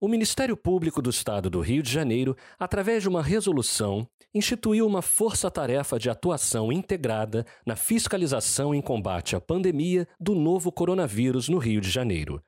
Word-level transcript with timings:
O 0.00 0.06
Ministério 0.06 0.56
Público 0.56 1.02
do 1.02 1.10
Estado 1.10 1.50
do 1.50 1.60
Rio 1.60 1.82
de 1.82 1.90
Janeiro, 1.90 2.36
através 2.56 3.02
de 3.02 3.08
uma 3.08 3.20
resolução, 3.20 4.08
instituiu 4.32 4.86
uma 4.86 5.02
força-tarefa 5.02 5.98
de 5.98 6.08
atuação 6.08 6.70
integrada 6.70 7.44
na 7.66 7.74
fiscalização 7.74 8.72
em 8.72 8.80
combate 8.80 9.34
à 9.34 9.40
pandemia 9.40 10.06
do 10.20 10.36
novo 10.36 10.70
coronavírus 10.70 11.48
no 11.48 11.58
Rio 11.58 11.80
de 11.80 11.90
Janeiro. 11.90 12.40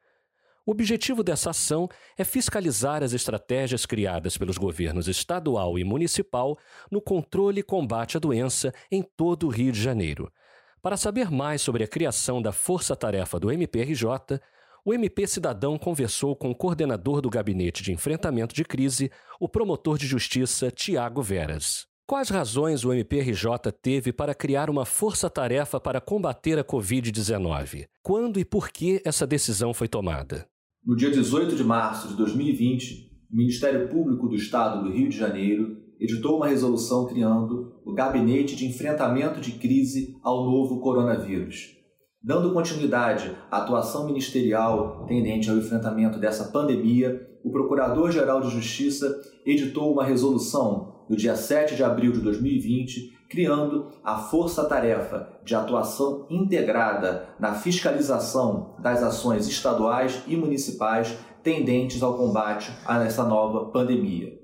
O 0.65 0.71
objetivo 0.71 1.25
dessa 1.25 1.51
ação 1.51 1.89
é 2.17 2.23
fiscalizar 2.23 3.03
as 3.03 3.15
estratégias 3.15 3.85
criadas 3.85 4.39
pelos 4.39 4.57
governos 4.57 5.09
estadual 5.09 5.77
e 5.77 5.83
municipal 5.83 6.57
no 6.89 7.01
controle 7.03 7.59
e 7.59 7.65
combate 7.65 8.17
à 8.17 8.21
doença 8.21 8.73
em 8.93 9.03
todo 9.03 9.49
o 9.49 9.51
Rio 9.51 9.73
de 9.73 9.83
Janeiro. 9.83 10.33
Para 10.81 10.97
saber 10.97 11.33
mais 11.33 11.61
sobre 11.63 11.83
a 11.83 11.89
criação 11.89 12.41
da 12.41 12.53
força-tarefa 12.53 13.41
do 13.41 13.51
MPRJ, 13.51 14.39
o 14.85 14.95
MP 14.95 15.27
Cidadão 15.27 15.79
conversou 15.79 16.35
com 16.35 16.51
o 16.51 16.55
coordenador 16.55 17.21
do 17.21 17.29
Gabinete 17.29 17.83
de 17.83 17.93
Enfrentamento 17.93 18.55
de 18.55 18.65
Crise, 18.65 19.11
o 19.39 19.49
promotor 19.49 19.99
de 19.99 20.07
justiça 20.07 20.71
Tiago 20.71 21.23
Veras. 21.23 21.87
Quais 22.07 22.29
razões 22.29 22.85
o 22.85 22.93
MPRJ 22.93 23.71
teve 23.81 24.13
para 24.13 24.35
criar 24.35 24.69
uma 24.69 24.85
força-tarefa 24.85 25.79
para 25.79 26.01
combater 26.01 26.59
a 26.59 26.65
Covid-19? 26.65 27.87
Quando 28.03 28.41
e 28.41 28.45
por 28.45 28.71
que 28.71 29.01
essa 29.05 29.27
decisão 29.27 29.73
foi 29.73 29.87
tomada? 29.87 30.49
No 30.85 30.97
dia 30.97 31.11
18 31.11 31.55
de 31.55 31.63
março 31.63 32.09
de 32.09 32.17
2020, 32.17 33.11
o 33.31 33.37
Ministério 33.37 33.89
Público 33.89 34.29
do 34.29 34.35
Estado 34.35 34.83
do 34.83 34.93
Rio 34.93 35.09
de 35.09 35.17
Janeiro 35.17 35.77
editou 36.01 36.39
uma 36.39 36.49
resolução 36.49 37.07
criando 37.07 37.81
o 37.85 37.93
Gabinete 37.93 38.57
de 38.57 38.67
Enfrentamento 38.67 39.41
de 39.41 39.53
Crise 39.53 40.17
ao 40.23 40.45
Novo 40.45 40.81
Coronavírus. 40.81 41.80
Dando 42.23 42.53
continuidade 42.53 43.35
à 43.51 43.63
atuação 43.63 44.05
ministerial 44.05 45.07
tendente 45.09 45.49
ao 45.49 45.57
enfrentamento 45.57 46.19
dessa 46.19 46.45
pandemia, 46.45 47.27
o 47.43 47.51
Procurador-Geral 47.51 48.43
de 48.43 48.51
Justiça 48.51 49.19
editou 49.47 49.91
uma 49.91 50.05
resolução 50.05 51.07
no 51.09 51.17
dia 51.17 51.35
7 51.35 51.75
de 51.75 51.83
abril 51.83 52.13
de 52.13 52.21
2020, 52.21 53.27
criando 53.27 53.91
a 54.05 54.19
Força 54.19 54.67
Tarefa 54.67 55.41
de 55.43 55.55
Atuação 55.55 56.27
Integrada 56.29 57.31
na 57.39 57.55
Fiscalização 57.55 58.77
das 58.79 59.03
Ações 59.03 59.49
Estaduais 59.49 60.23
e 60.27 60.37
Municipais 60.37 61.17
tendentes 61.43 62.03
ao 62.03 62.19
combate 62.19 62.71
a 62.85 63.03
essa 63.03 63.25
nova 63.25 63.71
pandemia. 63.71 64.39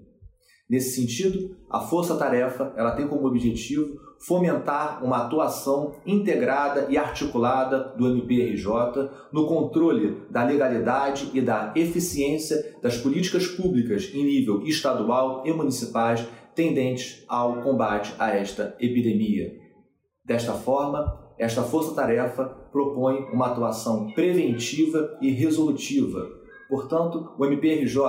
Nesse 0.68 0.96
sentido, 0.96 1.54
a 1.70 1.80
força-tarefa 1.80 2.72
ela 2.74 2.92
tem 2.92 3.06
como 3.06 3.26
objetivo 3.26 4.05
fomentar 4.18 5.04
uma 5.04 5.24
atuação 5.24 5.96
integrada 6.06 6.86
e 6.88 6.96
articulada 6.96 7.94
do 7.96 8.06
MPRJ 8.08 9.10
no 9.32 9.46
controle 9.46 10.22
da 10.30 10.44
legalidade 10.44 11.30
e 11.34 11.40
da 11.40 11.72
eficiência 11.76 12.76
das 12.82 12.96
políticas 12.96 13.46
públicas 13.46 14.10
em 14.14 14.24
nível 14.24 14.62
estadual 14.66 15.42
e 15.44 15.52
municipais 15.52 16.26
tendentes 16.54 17.24
ao 17.28 17.62
combate 17.62 18.14
a 18.18 18.30
esta 18.30 18.74
epidemia. 18.80 19.52
Desta 20.24 20.54
forma, 20.54 21.26
esta 21.38 21.62
força-tarefa 21.62 22.44
propõe 22.72 23.28
uma 23.32 23.46
atuação 23.46 24.12
preventiva 24.12 25.16
e 25.20 25.30
resolutiva 25.30 26.35
Portanto, 26.68 27.28
o 27.38 27.44
MPRJ, 27.46 28.02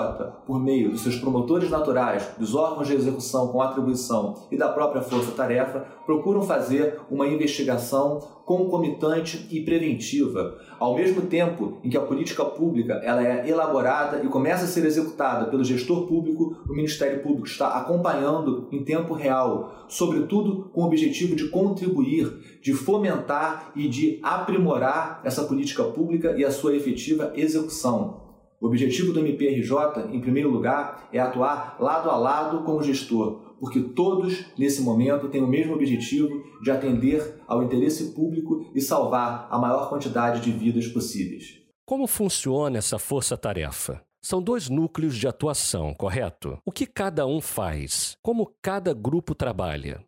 por 0.46 0.60
meio 0.60 0.90
dos 0.90 1.02
seus 1.02 1.16
promotores 1.18 1.70
naturais, 1.70 2.32
dos 2.40 2.56
órgãos 2.56 2.88
de 2.88 2.96
execução 2.96 3.50
com 3.50 3.62
atribuição 3.62 4.48
e 4.52 4.58
da 4.58 4.70
própria 4.70 5.02
força-tarefa, 5.02 5.86
procuram 6.06 6.42
fazer 6.42 7.00
uma 7.12 7.28
investigação 7.28 8.20
concomitante 8.46 9.46
e 9.52 9.62
preventiva, 9.62 10.58
ao 10.80 10.96
mesmo 10.96 11.24
tempo 11.24 11.80
em 11.84 11.90
que 11.90 11.98
a 11.98 12.02
política 12.02 12.46
pública 12.46 12.94
ela 13.04 13.22
é 13.22 13.48
elaborada 13.48 14.24
e 14.24 14.28
começa 14.28 14.64
a 14.64 14.68
ser 14.68 14.86
executada 14.86 15.52
pelo 15.52 15.64
gestor 15.64 16.08
público, 16.08 16.56
o 16.68 16.74
Ministério 16.74 17.22
Público 17.22 17.46
está 17.46 17.76
acompanhando 17.76 18.68
em 18.72 18.84
tempo 18.84 19.14
real, 19.14 19.86
sobretudo 19.88 20.70
com 20.74 20.82
o 20.82 20.86
objetivo 20.86 21.36
de 21.36 21.50
contribuir, 21.50 22.60
de 22.62 22.74
fomentar 22.74 23.72
e 23.76 23.88
de 23.88 24.20
aprimorar 24.24 25.22
essa 25.24 25.44
política 25.44 25.84
pública 25.84 26.34
e 26.38 26.46
a 26.46 26.50
sua 26.50 26.76
efetiva 26.76 27.34
execução. 27.36 28.27
O 28.60 28.66
objetivo 28.66 29.14
do 29.14 29.20
MPRJ, 29.20 30.10
em 30.12 30.20
primeiro 30.20 30.50
lugar, 30.50 31.08
é 31.14 31.20
atuar 31.20 31.78
lado 31.80 32.10
a 32.10 32.18
lado 32.18 32.64
com 32.64 32.78
o 32.78 32.84
gestor, 32.84 33.56
porque 33.60 33.80
todos, 33.80 34.46
nesse 34.58 34.82
momento, 34.82 35.30
têm 35.30 35.44
o 35.44 35.48
mesmo 35.48 35.74
objetivo 35.74 36.44
de 36.62 36.72
atender 36.72 37.40
ao 37.48 37.64
interesse 37.64 38.14
público 38.14 38.66
e 38.74 38.82
salvar 38.82 39.48
a 39.52 39.60
maior 39.60 39.90
quantidade 39.90 40.42
de 40.42 40.52
vidas 40.52 40.88
possíveis. 40.88 41.62
Como 41.86 42.08
funciona 42.08 42.80
essa 42.80 42.98
força-tarefa? 42.98 44.04
São 44.22 44.42
dois 44.42 44.70
núcleos 44.70 45.16
de 45.16 45.28
atuação, 45.28 45.94
correto? 45.94 46.58
O 46.66 46.72
que 46.72 46.86
cada 46.86 47.26
um 47.26 47.40
faz? 47.40 48.18
Como 48.22 48.52
cada 48.62 48.94
grupo 48.94 49.34
trabalha? 49.34 50.04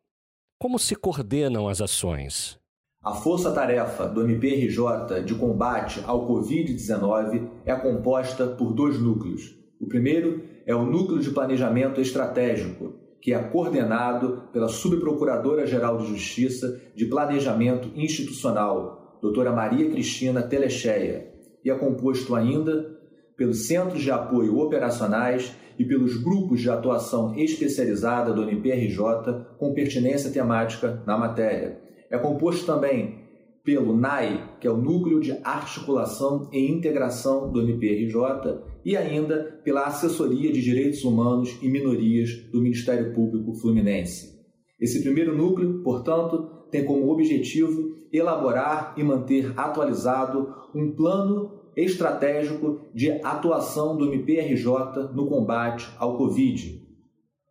Como 0.60 0.78
se 0.78 0.96
coordenam 0.96 1.70
as 1.70 1.80
ações? 1.82 2.59
A 3.02 3.14
força-tarefa 3.14 4.06
do 4.08 4.24
MPRJ 4.24 5.24
de 5.26 5.34
combate 5.34 6.04
ao 6.06 6.28
Covid-19 6.28 7.48
é 7.66 7.74
composta 7.74 8.46
por 8.46 8.74
dois 8.74 9.00
núcleos. 9.00 9.56
O 9.80 9.88
primeiro 9.88 10.44
é 10.66 10.76
o 10.76 10.86
Núcleo 10.86 11.20
de 11.20 11.30
Planejamento 11.30 12.02
Estratégico, 12.02 12.96
que 13.22 13.34
é 13.34 13.42
coordenado 13.42 14.44
pela 14.52 14.68
Subprocuradora-Geral 14.68 16.00
de 16.00 16.08
Justiça 16.08 16.78
de 16.94 17.06
Planejamento 17.06 17.90
Institucional, 17.96 19.18
doutora 19.22 19.54
Maria 19.54 19.90
Cristina 19.90 20.42
Telecheia, 20.42 21.34
e 21.64 21.72
é 21.72 21.76
composto 21.76 22.36
ainda 22.36 23.00
pelos 23.38 23.66
Centros 23.66 24.02
de 24.02 24.12
Apoio 24.12 24.60
Operacionais 24.60 25.56
e 25.80 25.86
pelos 25.86 26.22
grupos 26.22 26.60
de 26.60 26.70
atuação 26.70 27.34
especializada 27.38 28.34
do 28.34 28.44
MPRJ 28.44 29.56
com 29.58 29.74
pertinência 29.74 30.30
temática 30.32 31.02
na 31.08 31.18
matéria 31.18 31.88
é 32.10 32.18
composto 32.18 32.66
também 32.66 33.20
pelo 33.64 33.96
NAI, 33.96 34.58
que 34.60 34.68
é 34.68 34.72
o 34.72 34.78
Núcleo 34.78 35.20
de 35.20 35.32
Articulação 35.44 36.50
e 36.52 36.72
Integração 36.72 37.52
do 37.52 37.62
MPRJ, 37.62 38.64
e 38.84 38.98
ainda 38.98 39.60
pela 39.64 39.86
Assessoria 39.86 40.52
de 40.52 40.62
Direitos 40.62 41.04
Humanos 41.04 41.58
e 41.62 41.70
Minorias 41.70 42.32
do 42.52 42.62
Ministério 42.62 43.14
Público 43.14 43.54
Fluminense. 43.54 44.40
Esse 44.80 45.04
primeiro 45.04 45.38
núcleo, 45.38 45.84
portanto, 45.84 46.50
tem 46.72 46.86
como 46.86 47.12
objetivo 47.12 47.98
elaborar 48.12 48.94
e 48.98 49.04
manter 49.04 49.54
atualizado 49.60 50.54
um 50.74 50.96
plano 50.96 51.60
estratégico 51.76 52.82
de 52.94 53.12
atuação 53.24 53.96
do 53.96 54.12
MPRJ 54.12 55.14
no 55.14 55.28
combate 55.28 55.88
ao 55.98 56.18
Covid. 56.18 56.82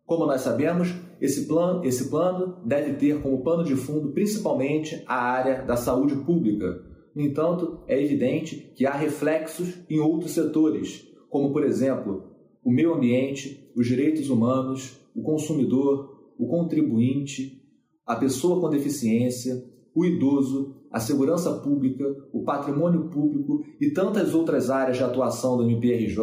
Como 0.05 0.25
nós 0.25 0.41
sabemos, 0.41 0.93
esse 1.21 1.47
plano, 1.47 1.83
esse 1.83 2.09
plano 2.09 2.57
deve 2.65 2.93
ter 2.93 3.21
como 3.21 3.43
pano 3.43 3.63
de 3.63 3.75
fundo 3.75 4.11
principalmente 4.11 5.03
a 5.05 5.15
área 5.15 5.63
da 5.63 5.75
saúde 5.75 6.15
pública. 6.15 6.83
No 7.13 7.21
entanto, 7.21 7.79
é 7.87 8.01
evidente 8.01 8.71
que 8.75 8.85
há 8.85 8.93
reflexos 8.93 9.79
em 9.89 9.99
outros 9.99 10.31
setores, 10.31 11.07
como, 11.29 11.51
por 11.51 11.63
exemplo, 11.63 12.23
o 12.63 12.71
meio 12.71 12.93
ambiente, 12.93 13.69
os 13.75 13.87
direitos 13.87 14.29
humanos, 14.29 14.99
o 15.15 15.21
consumidor, 15.21 16.33
o 16.37 16.47
contribuinte, 16.47 17.61
a 18.05 18.15
pessoa 18.15 18.61
com 18.61 18.69
deficiência, 18.69 19.63
o 19.93 20.05
idoso, 20.05 20.75
a 20.91 20.99
segurança 20.99 21.51
pública, 21.59 22.05
o 22.33 22.43
patrimônio 22.43 23.09
público 23.09 23.63
e 23.79 23.91
tantas 23.91 24.33
outras 24.33 24.69
áreas 24.69 24.97
de 24.97 25.03
atuação 25.03 25.57
do 25.57 25.63
MPRJ 25.63 26.17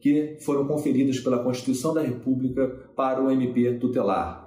que 0.00 0.36
foram 0.40 0.66
conferidas 0.66 1.20
pela 1.20 1.42
Constituição 1.42 1.94
da 1.94 2.02
República 2.02 2.90
para 2.94 3.22
o 3.22 3.30
MP 3.30 3.78
tutelar. 3.78 4.46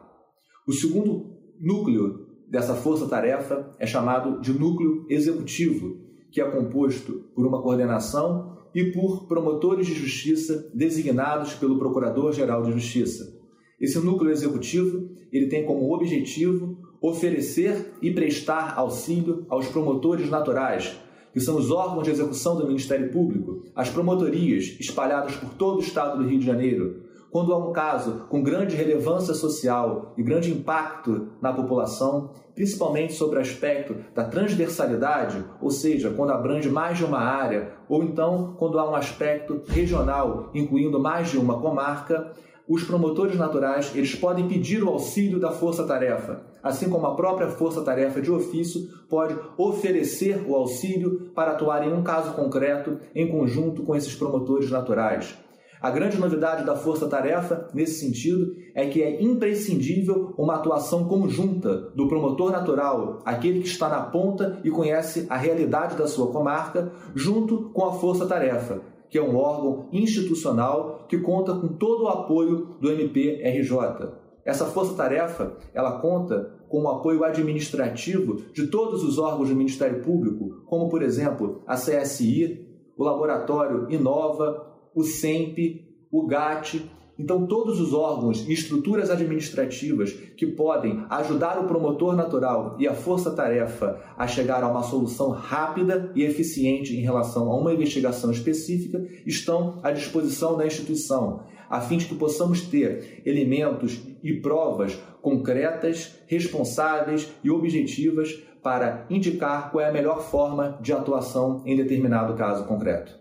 O 0.68 0.74
segundo 0.74 1.38
núcleo 1.60 2.28
dessa 2.48 2.74
força-tarefa 2.74 3.76
é 3.80 3.86
chamado 3.86 4.42
de 4.42 4.58
núcleo 4.58 5.06
executivo, 5.10 5.98
que 6.32 6.42
é 6.42 6.50
composto 6.50 7.26
por 7.36 7.46
uma 7.46 7.62
coordenação 7.62 8.58
e 8.74 8.92
por 8.92 9.28
promotores 9.28 9.88
de 9.88 9.94
justiça 9.94 10.70
designados 10.74 11.54
pelo 11.54 11.78
Procurador-Geral 11.78 12.64
de 12.64 12.72
Justiça. 12.74 13.38
Esse 13.80 13.98
núcleo 14.00 14.32
executivo 14.32 15.10
ele 15.32 15.48
tem 15.48 15.66
como 15.66 15.94
objetivo 15.94 16.78
oferecer 17.02 17.94
e 18.02 18.12
prestar 18.12 18.74
auxílio 18.78 19.46
aos 19.50 19.68
promotores 19.68 20.30
naturais, 20.30 21.00
que 21.34 21.40
são 21.40 21.58
os 21.58 21.72
órgãos 21.72 22.04
de 22.04 22.12
execução 22.12 22.56
do 22.56 22.68
Ministério 22.68 23.12
Público, 23.12 23.64
as 23.76 23.90
promotorias 23.90 24.76
espalhadas 24.80 25.36
por 25.36 25.54
todo 25.54 25.78
o 25.78 25.82
estado 25.82 26.18
do 26.18 26.28
Rio 26.28 26.40
de 26.40 26.46
Janeiro, 26.46 27.10
quando 27.32 27.54
há 27.54 27.58
um 27.58 27.72
caso 27.72 28.26
com 28.28 28.42
grande 28.42 28.76
relevância 28.76 29.34
social 29.34 30.14
e 30.18 30.24
grande 30.24 30.52
impacto 30.52 31.30
na 31.42 31.54
população, 31.54 32.32
principalmente 32.56 33.14
sobre 33.14 33.38
o 33.38 33.42
aspecto 33.42 33.96
da 34.16 34.24
transversalidade, 34.24 35.44
ou 35.62 35.70
seja, 35.70 36.10
quando 36.10 36.32
abrange 36.32 36.70
mais 36.70 36.98
de 36.98 37.06
uma 37.06 37.20
área, 37.20 37.74
ou 37.88 38.04
então 38.04 38.56
quando 38.58 38.80
há 38.80 38.90
um 38.90 38.96
aspecto 38.96 39.62
regional, 39.68 40.50
incluindo 40.54 41.00
mais 41.00 41.30
de 41.30 41.38
uma 41.38 41.62
comarca, 41.62 42.32
os 42.70 42.84
promotores 42.84 43.36
naturais 43.36 43.92
eles 43.96 44.14
podem 44.14 44.48
pedir 44.48 44.84
o 44.84 44.90
auxílio 44.90 45.40
da 45.40 45.50
força-tarefa, 45.50 46.44
assim 46.62 46.88
como 46.88 47.08
a 47.08 47.16
própria 47.16 47.50
força-tarefa 47.50 48.22
de 48.22 48.32
ofício 48.32 48.88
pode 49.10 49.36
oferecer 49.58 50.46
o 50.48 50.54
auxílio 50.54 51.32
para 51.34 51.52
atuar 51.52 51.86
em 51.88 51.92
um 51.92 52.04
caso 52.04 52.34
concreto 52.34 53.00
em 53.16 53.28
conjunto 53.28 53.82
com 53.82 53.96
esses 53.96 54.14
promotores 54.14 54.70
naturais. 54.70 55.36
A 55.82 55.90
grande 55.90 56.18
novidade 56.18 56.66
da 56.66 56.76
Força 56.76 57.08
Tarefa, 57.08 57.70
nesse 57.74 58.02
sentido, 58.02 58.54
é 58.76 58.86
que 58.86 59.02
é 59.02 59.24
imprescindível 59.24 60.34
uma 60.38 60.56
atuação 60.56 61.06
conjunta 61.06 61.90
do 61.96 62.06
promotor 62.06 62.52
natural, 62.52 63.22
aquele 63.24 63.62
que 63.62 63.68
está 63.68 63.88
na 63.88 64.02
ponta 64.02 64.60
e 64.62 64.70
conhece 64.70 65.26
a 65.30 65.38
realidade 65.38 65.96
da 65.96 66.06
sua 66.06 66.34
comarca, 66.34 66.92
junto 67.16 67.70
com 67.70 67.86
a 67.86 67.94
Força 67.94 68.26
Tarefa, 68.28 68.82
que 69.10 69.18
é 69.18 69.22
um 69.22 69.36
órgão 69.36 69.90
institucional 69.92 71.06
que 71.08 71.18
conta 71.18 71.54
com 71.56 71.68
todo 71.70 72.04
o 72.04 72.08
apoio 72.08 72.78
do 72.80 72.92
MPRJ. 72.92 74.14
Essa 74.46 74.66
força-tarefa, 74.66 75.58
ela 75.74 76.00
conta 76.00 76.60
com 76.68 76.84
o 76.84 76.88
apoio 76.88 77.24
administrativo 77.24 78.38
de 78.54 78.68
todos 78.68 79.04
os 79.04 79.18
órgãos 79.18 79.50
do 79.50 79.56
Ministério 79.56 80.02
Público, 80.02 80.64
como 80.66 80.90
por 80.90 81.02
exemplo, 81.02 81.64
a 81.66 81.76
CSI, 81.76 82.68
o 82.96 83.04
laboratório 83.04 83.90
Inova, 83.90 84.70
o 84.96 85.04
SEMP, 85.04 85.86
o 86.12 86.26
GAT. 86.28 86.90
Então, 87.20 87.46
todos 87.46 87.82
os 87.82 87.94
órgãos 87.94 88.48
e 88.48 88.54
estruturas 88.54 89.10
administrativas 89.10 90.14
que 90.14 90.48
podem 90.48 91.04
ajudar 91.10 91.60
o 91.60 91.68
promotor 91.68 92.16
natural 92.16 92.78
e 92.80 92.88
a 92.88 92.94
força-tarefa 92.94 94.00
a 94.18 94.26
chegar 94.26 94.64
a 94.64 94.72
uma 94.72 94.84
solução 94.84 95.32
rápida 95.32 96.14
e 96.16 96.24
eficiente 96.24 96.96
em 96.96 97.02
relação 97.02 97.52
a 97.52 97.58
uma 97.58 97.74
investigação 97.74 98.32
específica 98.32 99.06
estão 99.26 99.80
à 99.84 99.92
disposição 99.92 100.56
da 100.56 100.66
instituição, 100.66 101.44
a 101.70 101.82
fim 101.82 101.98
de 101.98 102.06
que 102.06 102.16
possamos 102.16 102.62
ter 102.62 103.22
elementos 103.26 104.00
e 104.24 104.34
provas 104.36 104.98
concretas, 105.22 106.16
responsáveis 106.26 107.30
e 107.44 107.52
objetivas 107.52 108.42
para 108.64 109.06
indicar 109.10 109.72
qual 109.72 109.84
é 109.84 109.90
a 109.90 109.94
melhor 109.94 110.22
forma 110.22 110.80
de 110.82 110.94
atuação 110.94 111.64
em 111.66 111.76
determinado 111.76 112.34
caso 112.36 112.64
concreto. 112.64 113.20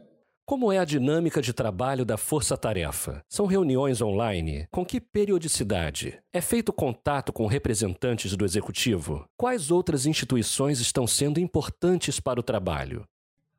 Como 0.49 0.73
é 0.73 0.79
a 0.79 0.85
dinâmica 0.87 1.43
de 1.43 1.53
trabalho 1.53 2.07
da 2.07 2.17
Força 2.17 2.57
Tarefa? 2.57 3.23
São 3.29 3.45
reuniões 3.45 4.01
online? 4.01 4.67
Com 4.71 4.83
que 4.83 4.99
periodicidade? 4.99 6.19
É 6.33 6.41
feito 6.41 6.73
contato 6.73 7.35
com 7.35 7.47
representantes 7.47 8.35
do 8.35 8.47
Executivo? 8.47 9.27
Quais 9.37 9.71
outras 9.71 10.07
instituições 10.07 10.81
estão 10.81 11.07
sendo 11.07 11.39
importantes 11.39 12.19
para 12.19 12.41
o 12.41 12.43
trabalho? 12.43 13.05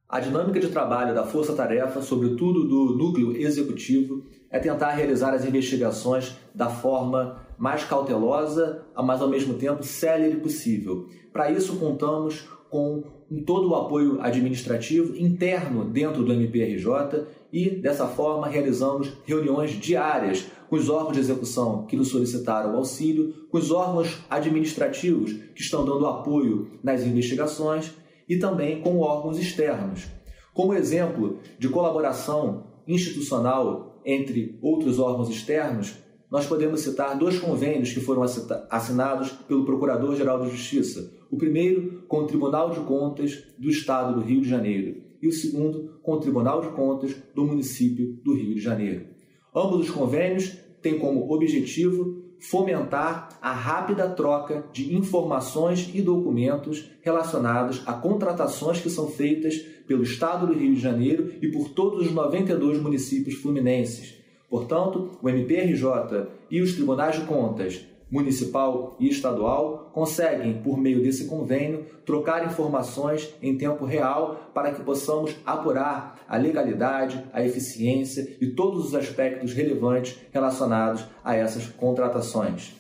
A 0.10 0.20
dinâmica 0.20 0.60
de 0.60 0.70
trabalho 0.70 1.14
da 1.14 1.24
Força 1.24 1.54
Tarefa, 1.54 2.02
sobretudo 2.02 2.68
do 2.68 2.98
núcleo 2.98 3.38
executivo, 3.38 4.26
é 4.50 4.58
tentar 4.58 4.90
realizar 4.90 5.36
as 5.36 5.46
investigações 5.46 6.36
da 6.56 6.72
forma 6.72 7.46
mais 7.56 7.84
cautelosa, 7.84 8.84
mas 8.98 9.22
ao 9.22 9.30
mesmo 9.30 9.54
tempo 9.54 9.84
célere 9.84 10.38
possível. 10.38 11.08
Para 11.32 11.52
isso, 11.52 11.78
contamos 11.78 12.50
com 12.68 13.19
todo 13.46 13.70
o 13.70 13.76
apoio 13.76 14.20
administrativo 14.22 15.16
interno 15.16 15.86
dentro 15.86 16.24
do 16.24 16.34
MPRJ 16.34 17.26
e, 17.54 17.70
dessa 17.70 18.08
forma, 18.08 18.48
realizamos 18.48 19.12
reuniões 19.26 19.72
diárias 19.72 20.48
com 20.70 20.76
os 20.76 20.90
órgãos 20.90 21.14
de 21.14 21.20
execução 21.20 21.86
que 21.86 21.96
nos 21.96 22.10
solicitaram 22.10 22.76
auxílio, 22.76 23.34
com 23.50 23.58
os 23.58 23.72
órgãos 23.72 24.20
administrativos 24.30 25.34
que 25.56 25.62
estão 25.62 25.86
dando 25.86 26.08
apoio 26.08 26.72
nas 26.84 27.04
investigações 27.04 27.92
e 28.28 28.38
também 28.38 28.82
com 28.82 29.00
órgãos 29.00 29.40
externos. 29.40 30.08
Como 30.54 30.74
exemplo 30.74 31.40
de 31.58 31.70
colaboração 31.70 32.66
institucional 32.88 34.02
entre 34.06 34.58
outros 34.62 35.00
órgãos 35.00 35.30
externos, 35.30 35.96
nós 36.30 36.46
podemos 36.46 36.82
citar 36.82 37.18
dois 37.18 37.40
convênios 37.40 37.92
que 37.92 38.00
foram 38.00 38.24
assinados 38.70 39.32
pelo 39.48 39.66
Procurador-Geral 39.66 40.42
de 40.42 40.52
Justiça. 40.52 41.19
O 41.32 41.38
primeiro 41.38 42.04
com 42.08 42.20
o 42.20 42.28
Tribunal 42.28 42.72
de 42.72 42.80
Contas 42.82 43.44
do 43.58 43.70
Estado 43.70 44.16
do 44.16 44.26
Rio 44.26 44.42
de 44.42 44.50
Janeiro 44.50 45.04
e 45.22 45.28
o 45.28 45.32
segundo 45.32 46.00
com 46.02 46.14
o 46.14 46.20
Tribunal 46.20 46.62
de 46.62 46.70
Contas 46.70 47.16
do 47.36 47.46
município 47.46 48.20
do 48.24 48.34
Rio 48.34 48.56
de 48.56 48.62
Janeiro. 48.62 49.08
Ambos 49.56 49.82
os 49.82 49.90
convênios 49.90 50.58
têm 50.82 50.98
como 50.98 51.32
objetivo 51.32 52.24
fomentar 52.40 53.38
a 53.42 53.52
rápida 53.52 54.10
troca 54.10 54.66
de 54.72 54.96
informações 54.96 55.92
e 55.94 56.02
documentos 56.02 56.90
relacionados 57.02 57.84
a 57.86 57.94
contratações 57.94 58.80
que 58.80 58.90
são 58.90 59.08
feitas 59.08 59.58
pelo 59.86 60.04
Estado 60.04 60.48
do 60.48 60.54
Rio 60.54 60.74
de 60.74 60.80
Janeiro 60.80 61.34
e 61.42 61.52
por 61.52 61.70
todos 61.70 62.08
os 62.08 62.14
92 62.14 62.82
municípios 62.82 63.36
fluminenses 63.36 64.20
Portanto, 64.50 65.12
o 65.22 65.30
MPRJ 65.30 66.28
e 66.50 66.62
os 66.62 66.74
tribunais 66.74 67.20
de 67.20 67.26
contas 67.28 67.86
municipal 68.12 68.96
e 69.00 69.08
estadual 69.08 69.92
conseguem, 69.94 70.62
por 70.62 70.78
meio 70.78 71.02
desse 71.02 71.26
convênio, 71.26 71.86
trocar 72.06 72.46
informações 72.46 73.34
em 73.42 73.58
tempo 73.58 73.86
real 73.86 74.52
para 74.54 74.72
que 74.72 74.82
possamos 74.82 75.36
apurar 75.46 76.20
a 76.28 76.38
legalidade, 76.38 77.24
a 77.32 77.44
eficiência 77.44 78.38
e 78.42 78.48
todos 78.48 78.86
os 78.86 78.96
aspectos 78.96 79.54
relevantes 79.54 80.18
relacionados 80.32 81.06
a 81.24 81.36
essas 81.36 81.68
contratações. 81.68 82.76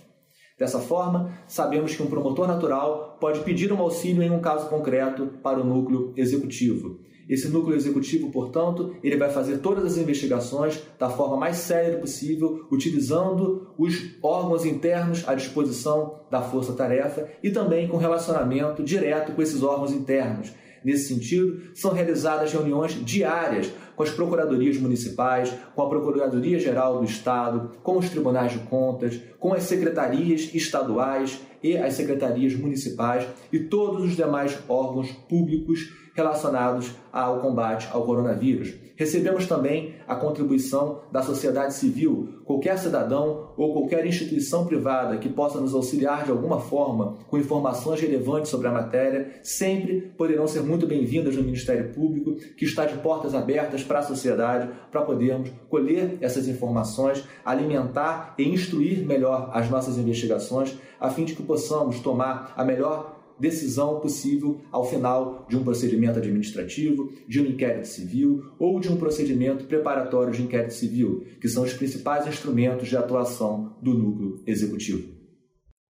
Dessa 0.58 0.80
forma, 0.80 1.32
sabemos 1.48 1.96
que 1.96 2.04
um 2.04 2.08
promotor 2.08 2.46
natural 2.46 3.18
pode 3.22 3.40
pedir 3.42 3.72
um 3.72 3.80
auxílio 3.80 4.22
em 4.22 4.30
um 4.30 4.42
caso 4.42 4.68
concreto 4.70 5.28
para 5.42 5.62
o 5.62 5.64
núcleo 5.64 6.14
executivo. 6.18 7.00
Esse 7.30 7.48
núcleo 7.48 7.78
executivo, 7.78 8.31
portanto, 8.31 8.96
ele 9.04 9.16
vai 9.16 9.30
fazer 9.30 9.60
todas 9.60 9.86
as 9.86 9.98
investigações 9.98 10.81
da 10.98 11.12
forma 11.12 11.38
mais 11.38 11.58
séria 11.58 12.00
possível, 12.00 12.66
utilizando 12.72 13.68
os 13.78 14.16
órgãos 14.24 14.66
internos 14.66 15.24
à 15.28 15.36
disposição 15.36 16.16
da 16.31 16.42
força-tarefa 16.42 17.30
e 17.44 17.52
também 17.52 17.88
com 17.88 17.98
relacionamento 17.98 18.81
direto 18.81 19.34
com 19.34 19.42
esses 19.44 19.62
órgãos 19.62 19.92
internos. 19.92 20.52
Nesse 20.84 21.08
sentido, 21.08 21.62
são 21.74 21.94
realizadas 21.94 22.52
reuniões 22.52 22.94
diárias 23.04 23.72
com 23.96 24.04
as 24.04 24.10
procuradorias 24.10 24.78
municipais, 24.78 25.54
com 25.76 25.81
a 25.81 25.90
Procuradoria-Geral 25.90 27.00
do 27.00 27.06
Estado, 27.06 27.72
com 27.84 27.98
os 27.98 28.10
tribunais 28.10 28.54
de 28.54 28.60
contas, 28.60 29.20
com 29.40 29.54
as 29.54 29.64
secretarias 29.64 30.54
estaduais 30.54 31.42
e 31.62 31.78
as 31.78 31.94
secretarias 31.94 32.56
municipais 32.56 33.28
e 33.52 33.60
todos 33.60 34.06
os 34.06 34.16
demais 34.16 34.58
órgãos 34.68 35.12
públicos 35.12 35.92
relacionados 36.16 36.92
ao 37.12 37.40
combate 37.40 37.88
ao 37.92 38.06
coronavírus. 38.06 38.74
Recebemos 39.00 39.46
também 39.46 39.96
a 40.06 40.13
contribuição 40.13 41.04
da 41.10 41.24
sociedade 41.24 41.74
civil, 41.74 42.42
qualquer 42.44 42.78
cidadão 42.78 43.51
ou 43.56 43.72
qualquer 43.72 44.06
instituição 44.06 44.66
privada 44.66 45.16
que 45.16 45.30
possa 45.30 45.57
nos 45.57 45.74
auxiliar 45.74 46.25
de 46.25 46.31
alguma 46.31 46.60
forma 46.60 47.18
com 47.30 47.38
informações 47.38 48.01
relevantes 48.01 48.51
sobre 48.51 48.68
a 48.68 48.72
matéria, 48.74 49.40
sempre 49.42 50.01
poderão 50.18 50.46
ser 50.50 50.63
muito 50.63 50.86
bem-vindas 50.86 51.38
no 51.38 51.44
Ministério 51.44 51.94
Público, 51.94 52.36
que 52.57 52.66
está 52.66 52.84
de 52.84 52.98
portas 52.98 53.34
abertas 53.34 53.86
para 53.86 54.00
a 54.00 54.04
sociedade, 54.04 54.69
para 54.92 55.01
podermos 55.04 55.50
colher 55.69 56.18
essas 56.19 56.50
informações, 56.50 57.24
alimentar 57.46 58.36
e 58.38 58.50
instruir 58.50 59.06
melhor 59.06 59.50
as 59.53 59.70
nossas 59.70 59.98
investigações, 59.98 60.77
a 61.00 61.10
fim 61.10 61.24
de 61.24 61.36
que 61.36 61.44
possamos 61.44 62.01
tomar 62.01 62.53
a 62.58 62.65
melhor 62.65 63.19
decisão 63.39 64.00
possível 64.00 64.62
ao 64.72 64.86
final 64.86 65.46
de 65.50 65.58
um 65.58 65.63
procedimento 65.63 66.19
administrativo, 66.19 67.12
de 67.27 67.41
um 67.41 67.46
inquérito 67.46 67.88
civil 67.88 68.51
ou 68.60 68.79
de 68.79 68.89
um 68.89 68.98
procedimento 68.98 69.65
preparatório 69.65 70.34
de 70.34 70.41
inquérito 70.41 70.74
civil, 70.74 71.25
que 71.39 71.48
são 71.48 71.63
os 71.63 71.74
principais 71.74 72.27
instrumentos 72.27 72.88
de 72.88 72.98
atuação 72.98 73.75
do 73.81 73.93
núcleo 73.93 74.43
executivo. 74.46 75.19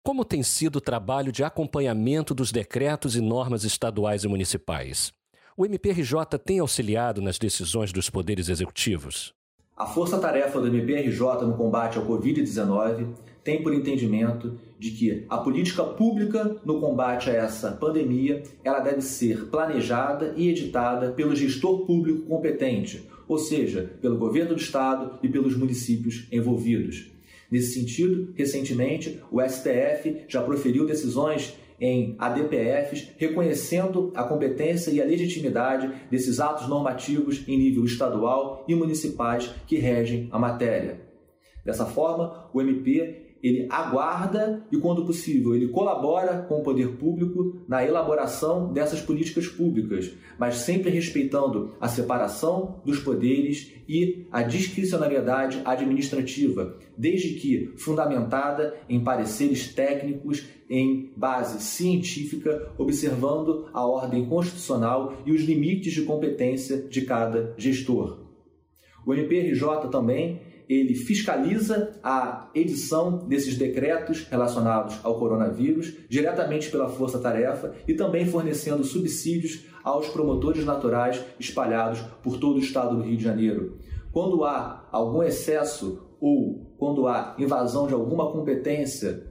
Como 0.03 0.24
tem 0.24 0.41
sido 0.41 0.77
o 0.77 0.82
trabalho 0.82 1.32
de 1.32 1.44
acompanhamento 1.44 2.34
dos 2.34 2.51
decretos 2.51 3.15
e 3.15 3.22
normas 3.22 3.63
estaduais 3.63 4.24
e 4.24 4.27
municipais? 4.27 5.12
O 5.58 5.65
MPRJ 5.65 6.39
tem 6.44 6.60
auxiliado 6.60 7.22
nas 7.22 7.38
decisões 7.38 7.91
dos 7.91 8.10
poderes 8.10 8.48
executivos? 8.48 9.34
A 9.75 9.86
força-tarefa 9.86 10.60
do 10.60 10.68
MPRJ 10.68 11.46
no 11.46 11.56
combate 11.56 11.98
ao 11.98 12.06
Covid-19 12.06 13.13
tem 13.44 13.62
por 13.62 13.74
entendimento 13.74 14.58
de 14.80 14.92
que 14.92 15.26
a 15.30 15.38
política 15.38 15.84
pública 15.84 16.56
no 16.64 16.80
combate 16.80 17.30
a 17.30 17.34
essa 17.34 17.72
pandemia 17.72 18.42
ela 18.64 18.80
deve 18.80 19.02
ser 19.02 19.48
planejada 19.48 20.34
e 20.38 20.48
editada 20.48 21.12
pelo 21.12 21.36
gestor 21.36 21.86
público 21.86 22.22
competente, 22.22 23.06
ou 23.28 23.38
seja, 23.38 23.92
pelo 24.02 24.18
governo 24.18 24.56
do 24.56 24.62
estado 24.62 25.20
e 25.22 25.28
pelos 25.28 25.56
municípios 25.56 26.26
envolvidos. 26.32 27.12
Nesse 27.52 27.74
sentido, 27.74 28.32
recentemente, 28.36 29.22
o 29.30 29.42
STF 29.42 30.24
já 30.30 30.42
proferiu 30.42 30.86
decisões 30.86 31.58
em 31.82 32.16
ADPFs, 32.18 33.12
reconhecendo 33.18 34.12
a 34.16 34.24
competência 34.24 34.92
e 34.92 35.02
a 35.02 35.06
legitimidade 35.06 35.92
desses 36.10 36.40
atos 36.40 36.68
normativos 36.68 37.44
em 37.48 37.58
nível 37.58 37.86
estadual 37.86 38.66
e 38.68 38.76
municipais 38.76 39.50
que 39.66 39.78
regem 39.78 40.28
a 40.32 40.38
matéria. 40.38 41.02
Dessa 41.66 41.86
forma, 41.86 42.50
o 42.54 42.62
MP 42.62 43.29
ele 43.41 43.67
aguarda 43.69 44.65
e, 44.72 44.77
quando 44.77 45.05
possível, 45.05 45.55
ele 45.55 45.69
colabora 45.69 46.41
com 46.48 46.60
o 46.60 46.63
poder 46.63 46.98
público 46.98 47.55
na 47.67 47.86
elaboração 47.86 48.74
dessas 48.74 49.01
políticas 49.01 49.48
públicas, 49.48 50.12
mas 50.38 50.55
sempre 50.55 50.89
respeitando 50.89 51.74
a 51.79 51.88
separação 51.88 52.81
dos 52.86 53.00
poderes 53.00 53.74
e 53.88 54.27
a 54.31 54.43
discricionariedade 54.43 55.62
administrativa, 55.65 56.77
desde 56.98 57.36
que 57.36 57.74
fundamentada 57.77 58.75
em 58.88 59.03
pareceres 59.03 59.74
técnicos 59.74 60.46
em 60.69 61.12
base 61.15 61.63
científica, 61.63 62.72
observando 62.77 63.67
a 63.74 63.86
ordem 63.86 64.25
constitucional 64.25 65.17
e 65.25 65.31
os 65.31 65.41
limites 65.41 65.93
de 65.93 66.03
competência 66.03 66.77
de 66.77 67.01
cada 67.01 67.55
gestor. 67.58 68.19
O 69.05 69.13
MPRJ 69.13 69.89
também 69.89 70.41
ele 70.70 70.94
fiscaliza 70.94 72.00
a 72.04 72.48
edição 72.54 73.18
desses 73.28 73.58
decretos 73.58 74.28
relacionados 74.30 75.00
ao 75.04 75.18
coronavírus 75.18 75.96
diretamente 76.08 76.70
pela 76.70 76.88
Força 76.88 77.18
Tarefa 77.18 77.74
e 77.88 77.96
também 77.96 78.28
fornecendo 78.28 78.84
subsídios 78.84 79.66
aos 79.84 80.08
promotores 80.10 80.64
naturais 80.64 81.26
espalhados 81.40 82.02
por 82.22 82.38
todo 82.38 82.58
o 82.58 82.60
estado 82.60 82.96
do 82.96 83.02
Rio 83.02 83.18
de 83.18 83.24
Janeiro. 83.24 83.80
Quando 84.12 84.46
há 84.46 84.88
algum 84.92 85.24
excesso 85.24 86.08
ou 86.22 86.76
quando 86.78 87.08
há 87.08 87.36
invasão 87.40 87.88
de 87.88 87.94
alguma 87.96 88.32
competência 88.32 89.26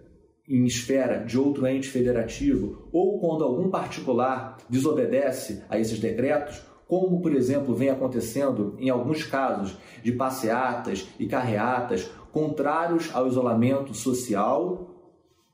em 0.48 0.64
esfera 0.64 1.24
de 1.24 1.38
outro 1.38 1.66
ente 1.68 1.88
federativo 1.88 2.88
ou 2.90 3.20
quando 3.20 3.44
algum 3.44 3.70
particular 3.70 4.56
desobedece 4.68 5.62
a 5.68 5.78
esses 5.78 6.00
decretos, 6.00 6.62
como, 6.88 7.20
por 7.20 7.34
exemplo, 7.34 7.74
vem 7.74 7.90
acontecendo 7.90 8.74
em 8.78 8.88
alguns 8.88 9.22
casos 9.22 9.76
de 10.02 10.10
passeatas 10.10 11.06
e 11.18 11.26
carreatas 11.26 12.10
contrários 12.32 13.10
ao 13.14 13.28
isolamento 13.28 13.94
social 13.94 14.88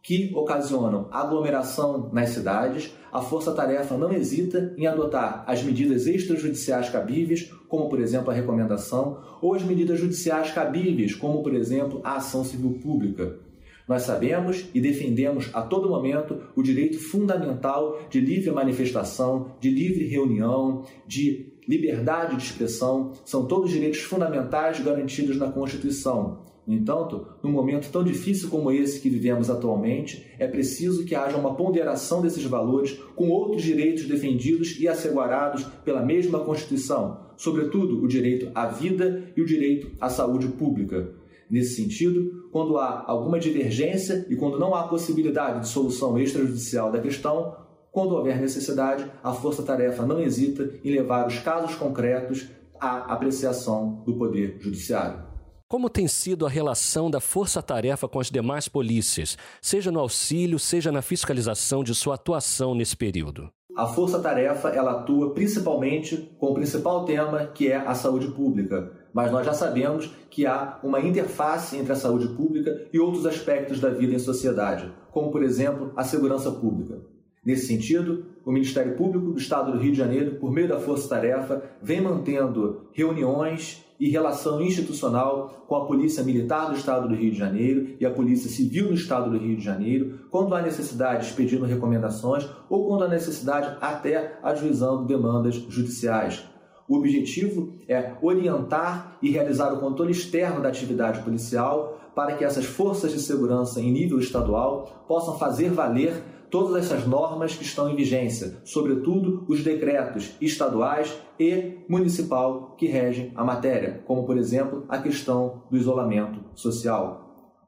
que 0.00 0.30
ocasionam 0.34 1.08
aglomeração 1.10 2.10
nas 2.12 2.28
cidades, 2.28 2.94
a 3.10 3.22
força-tarefa 3.22 3.96
não 3.96 4.12
hesita 4.12 4.74
em 4.76 4.86
adotar 4.86 5.42
as 5.46 5.62
medidas 5.62 6.06
extrajudiciais 6.06 6.90
cabíveis, 6.90 7.50
como 7.68 7.88
por 7.88 7.98
exemplo 7.98 8.30
a 8.30 8.34
recomendação, 8.34 9.18
ou 9.40 9.54
as 9.54 9.62
medidas 9.62 9.98
judiciais 9.98 10.50
cabíveis, 10.50 11.14
como 11.14 11.42
por 11.42 11.54
exemplo 11.54 12.00
a 12.04 12.16
ação 12.16 12.44
civil 12.44 12.78
pública. 12.82 13.43
Nós 13.86 14.02
sabemos 14.02 14.64
e 14.74 14.80
defendemos 14.80 15.50
a 15.52 15.60
todo 15.60 15.90
momento 15.90 16.40
o 16.56 16.62
direito 16.62 16.98
fundamental 16.98 18.00
de 18.08 18.18
livre 18.18 18.50
manifestação, 18.50 19.52
de 19.60 19.68
livre 19.70 20.06
reunião, 20.06 20.84
de 21.06 21.52
liberdade 21.68 22.36
de 22.36 22.42
expressão, 22.42 23.12
são 23.24 23.46
todos 23.46 23.70
direitos 23.70 24.00
fundamentais 24.00 24.80
garantidos 24.80 25.36
na 25.36 25.50
Constituição. 25.50 26.44
No 26.66 26.74
entanto, 26.74 27.26
num 27.42 27.50
momento 27.50 27.90
tão 27.90 28.02
difícil 28.02 28.48
como 28.48 28.72
esse 28.72 28.98
que 29.00 29.10
vivemos 29.10 29.50
atualmente, 29.50 30.26
é 30.38 30.46
preciso 30.46 31.04
que 31.04 31.14
haja 31.14 31.36
uma 31.36 31.54
ponderação 31.54 32.22
desses 32.22 32.44
valores 32.44 32.98
com 33.14 33.28
outros 33.28 33.62
direitos 33.62 34.06
defendidos 34.06 34.80
e 34.80 34.88
assegurados 34.88 35.64
pela 35.84 36.02
mesma 36.02 36.40
Constituição, 36.40 37.20
sobretudo 37.36 38.02
o 38.02 38.08
direito 38.08 38.50
à 38.54 38.66
vida 38.66 39.30
e 39.36 39.42
o 39.42 39.46
direito 39.46 39.90
à 40.00 40.08
saúde 40.08 40.48
pública. 40.48 41.12
Nesse 41.50 41.76
sentido, 41.76 42.43
quando 42.54 42.78
há 42.78 43.02
alguma 43.08 43.40
divergência 43.40 44.24
e 44.30 44.36
quando 44.36 44.60
não 44.60 44.76
há 44.76 44.86
possibilidade 44.86 45.58
de 45.58 45.66
solução 45.66 46.16
extrajudicial 46.16 46.92
da 46.92 47.00
questão, 47.00 47.56
quando 47.90 48.14
houver 48.14 48.40
necessidade, 48.40 49.10
a 49.24 49.32
força-tarefa 49.32 50.06
não 50.06 50.20
hesita 50.20 50.70
em 50.84 50.92
levar 50.92 51.26
os 51.26 51.40
casos 51.40 51.74
concretos 51.74 52.46
à 52.78 53.12
apreciação 53.12 54.04
do 54.06 54.14
Poder 54.14 54.58
Judiciário. 54.60 55.24
Como 55.66 55.90
tem 55.90 56.06
sido 56.06 56.46
a 56.46 56.48
relação 56.48 57.10
da 57.10 57.18
força-tarefa 57.18 58.06
com 58.06 58.20
as 58.20 58.30
demais 58.30 58.68
polícias, 58.68 59.36
seja 59.60 59.90
no 59.90 59.98
auxílio, 59.98 60.60
seja 60.60 60.92
na 60.92 61.02
fiscalização 61.02 61.82
de 61.82 61.92
sua 61.92 62.14
atuação 62.14 62.72
nesse 62.72 62.96
período? 62.96 63.50
A 63.76 63.88
força-tarefa 63.88 64.68
ela 64.68 65.00
atua 65.00 65.34
principalmente 65.34 66.16
com 66.38 66.52
o 66.52 66.54
principal 66.54 67.04
tema 67.04 67.46
que 67.46 67.72
é 67.72 67.78
a 67.78 67.96
saúde 67.96 68.28
pública, 68.28 69.03
mas 69.14 69.30
nós 69.30 69.46
já 69.46 69.54
sabemos 69.54 70.10
que 70.28 70.44
há 70.44 70.80
uma 70.82 71.00
interface 71.00 71.76
entre 71.76 71.92
a 71.92 71.96
saúde 71.96 72.28
pública 72.28 72.88
e 72.92 72.98
outros 72.98 73.24
aspectos 73.24 73.78
da 73.80 73.88
vida 73.88 74.12
em 74.12 74.18
sociedade, 74.18 74.92
como, 75.12 75.30
por 75.30 75.44
exemplo, 75.44 75.92
a 75.96 76.02
segurança 76.02 76.50
pública. 76.50 77.00
Nesse 77.44 77.66
sentido, 77.66 78.24
o 78.44 78.50
Ministério 78.50 78.96
Público 78.96 79.30
do 79.30 79.38
Estado 79.38 79.70
do 79.70 79.78
Rio 79.78 79.92
de 79.92 79.98
Janeiro, 79.98 80.36
por 80.36 80.50
meio 80.50 80.66
da 80.66 80.80
Força 80.80 81.08
Tarefa, 81.08 81.62
vem 81.80 82.00
mantendo 82.00 82.88
reuniões 82.92 83.84
e 84.00 84.08
relação 84.08 84.60
institucional 84.60 85.64
com 85.68 85.76
a 85.76 85.86
Polícia 85.86 86.24
Militar 86.24 86.70
do 86.70 86.76
Estado 86.76 87.06
do 87.06 87.14
Rio 87.14 87.30
de 87.30 87.38
Janeiro 87.38 87.94
e 88.00 88.04
a 88.04 88.10
Polícia 88.10 88.50
Civil 88.50 88.88
do 88.88 88.94
Estado 88.94 89.30
do 89.30 89.38
Rio 89.38 89.56
de 89.56 89.64
Janeiro, 89.64 90.20
quando 90.30 90.54
há 90.54 90.62
necessidade 90.62 91.26
expedindo 91.26 91.64
recomendações 91.64 92.48
ou 92.68 92.88
quando 92.88 93.04
há 93.04 93.08
necessidade 93.08 93.76
até 93.80 94.38
ajuizando 94.42 95.04
demandas 95.04 95.54
judiciais. 95.54 96.44
O 96.88 96.96
objetivo 96.96 97.72
é 97.88 98.12
orientar 98.20 99.16
e 99.22 99.30
realizar 99.30 99.72
o 99.72 99.80
controle 99.80 100.12
externo 100.12 100.60
da 100.60 100.68
atividade 100.68 101.22
policial 101.22 101.98
para 102.14 102.34
que 102.34 102.44
essas 102.44 102.64
forças 102.64 103.12
de 103.12 103.20
segurança 103.20 103.80
em 103.80 103.90
nível 103.90 104.18
estadual 104.18 105.04
possam 105.08 105.38
fazer 105.38 105.70
valer 105.70 106.22
todas 106.50 106.84
essas 106.84 107.06
normas 107.06 107.56
que 107.56 107.64
estão 107.64 107.90
em 107.90 107.96
vigência, 107.96 108.58
sobretudo 108.64 109.44
os 109.48 109.64
decretos 109.64 110.36
estaduais 110.40 111.12
e 111.40 111.78
municipal 111.88 112.76
que 112.78 112.86
regem 112.86 113.32
a 113.34 113.42
matéria, 113.42 114.02
como 114.06 114.24
por 114.24 114.38
exemplo 114.38 114.84
a 114.88 114.98
questão 114.98 115.62
do 115.68 115.76
isolamento 115.76 116.38
social. 116.54 117.23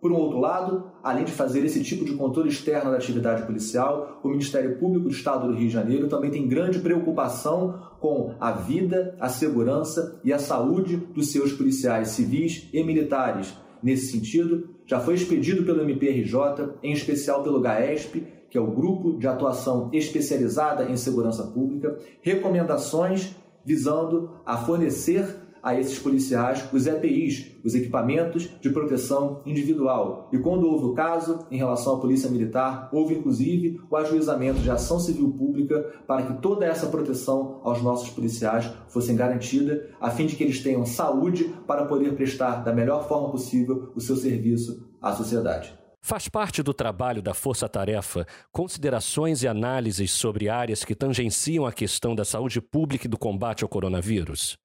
Por 0.07 0.13
um 0.13 0.19
outro 0.19 0.39
lado, 0.39 0.85
além 1.03 1.25
de 1.25 1.33
fazer 1.33 1.65
esse 1.65 1.83
tipo 1.83 2.05
de 2.05 2.13
controle 2.13 2.49
externo 2.49 2.93
da 2.93 2.97
atividade 2.97 3.45
policial, 3.45 4.21
o 4.23 4.29
Ministério 4.29 4.79
Público 4.79 5.09
do 5.09 5.11
Estado 5.11 5.49
do 5.49 5.53
Rio 5.53 5.67
de 5.67 5.75
Janeiro 5.75 6.07
também 6.07 6.31
tem 6.31 6.47
grande 6.47 6.79
preocupação 6.79 7.83
com 7.99 8.33
a 8.39 8.53
vida, 8.53 9.17
a 9.19 9.29
segurança 9.29 10.21
e 10.23 10.33
a 10.33 10.39
saúde 10.39 10.97
dos 10.97 11.33
seus 11.33 11.53
policiais 11.53 12.11
civis 12.11 12.69
e 12.73 12.85
militares. 12.85 13.53
Nesse 13.83 14.13
sentido, 14.13 14.69
já 14.87 15.01
foi 15.01 15.15
expedido 15.15 15.65
pelo 15.65 15.83
MPRJ, 15.83 16.77
em 16.85 16.93
especial 16.93 17.43
pelo 17.43 17.61
GAESP, 17.61 18.25
que 18.49 18.57
é 18.57 18.61
o 18.61 18.71
Grupo 18.71 19.19
de 19.19 19.27
Atuação 19.27 19.91
Especializada 19.93 20.89
em 20.89 20.97
Segurança 20.97 21.43
Pública, 21.49 21.99
recomendações 22.23 23.35
visando 23.65 24.31
a 24.47 24.57
fornecer 24.57 25.27
a 25.63 25.79
esses 25.79 25.99
policiais 25.99 26.65
os 26.73 26.87
EPIs, 26.87 27.57
os 27.65 27.75
equipamentos 27.75 28.49
de 28.61 28.71
proteção 28.71 29.43
individual. 29.45 30.29
E 30.33 30.39
quando 30.39 30.67
houve 30.67 30.87
o 30.87 30.95
caso, 30.95 31.47
em 31.51 31.57
relação 31.57 31.97
à 31.97 32.01
Polícia 32.01 32.31
Militar, 32.31 32.89
houve 32.93 33.15
inclusive 33.15 33.81
o 33.91 33.97
ajuizamento 33.97 34.61
de 34.61 34.71
ação 34.71 34.99
civil 35.01 35.31
pública 35.33 35.83
para 36.07 36.23
que 36.23 36.41
toda 36.41 36.65
essa 36.65 36.87
proteção 36.87 37.61
aos 37.65 37.83
nossos 37.83 38.11
policiais 38.11 38.71
fosse 38.89 39.13
garantida, 39.13 39.91
a 40.01 40.11
fim 40.11 40.27
de 40.27 40.37
que 40.37 40.45
eles 40.45 40.63
tenham 40.63 40.85
saúde 40.85 41.53
para 41.67 41.85
poder 41.85 42.15
prestar 42.15 42.63
da 42.63 42.73
melhor 42.73 43.09
forma 43.09 43.31
possível 43.31 43.93
o 43.95 44.01
seu 44.01 44.17
serviço 44.17 44.89
à 45.01 45.13
sociedade. 45.13 45.77
Faz 46.09 46.29
parte 46.29 46.63
do 46.63 46.73
trabalho 46.73 47.21
da 47.21 47.35
Força 47.35 47.69
Tarefa 47.69 48.27
considerações 48.53 49.43
e 49.43 49.49
análises 49.49 50.13
sobre 50.13 50.49
áreas 50.49 50.85
que 50.85 50.95
tangenciam 50.95 51.67
a 51.67 51.73
questão 51.73 52.15
da 52.15 52.25
saúde 52.25 52.61
pública 52.61 53.07
e 53.07 53.11
do 53.11 53.19
combate 53.19 53.65
ao 53.65 53.69
coronavírus? 53.69 54.57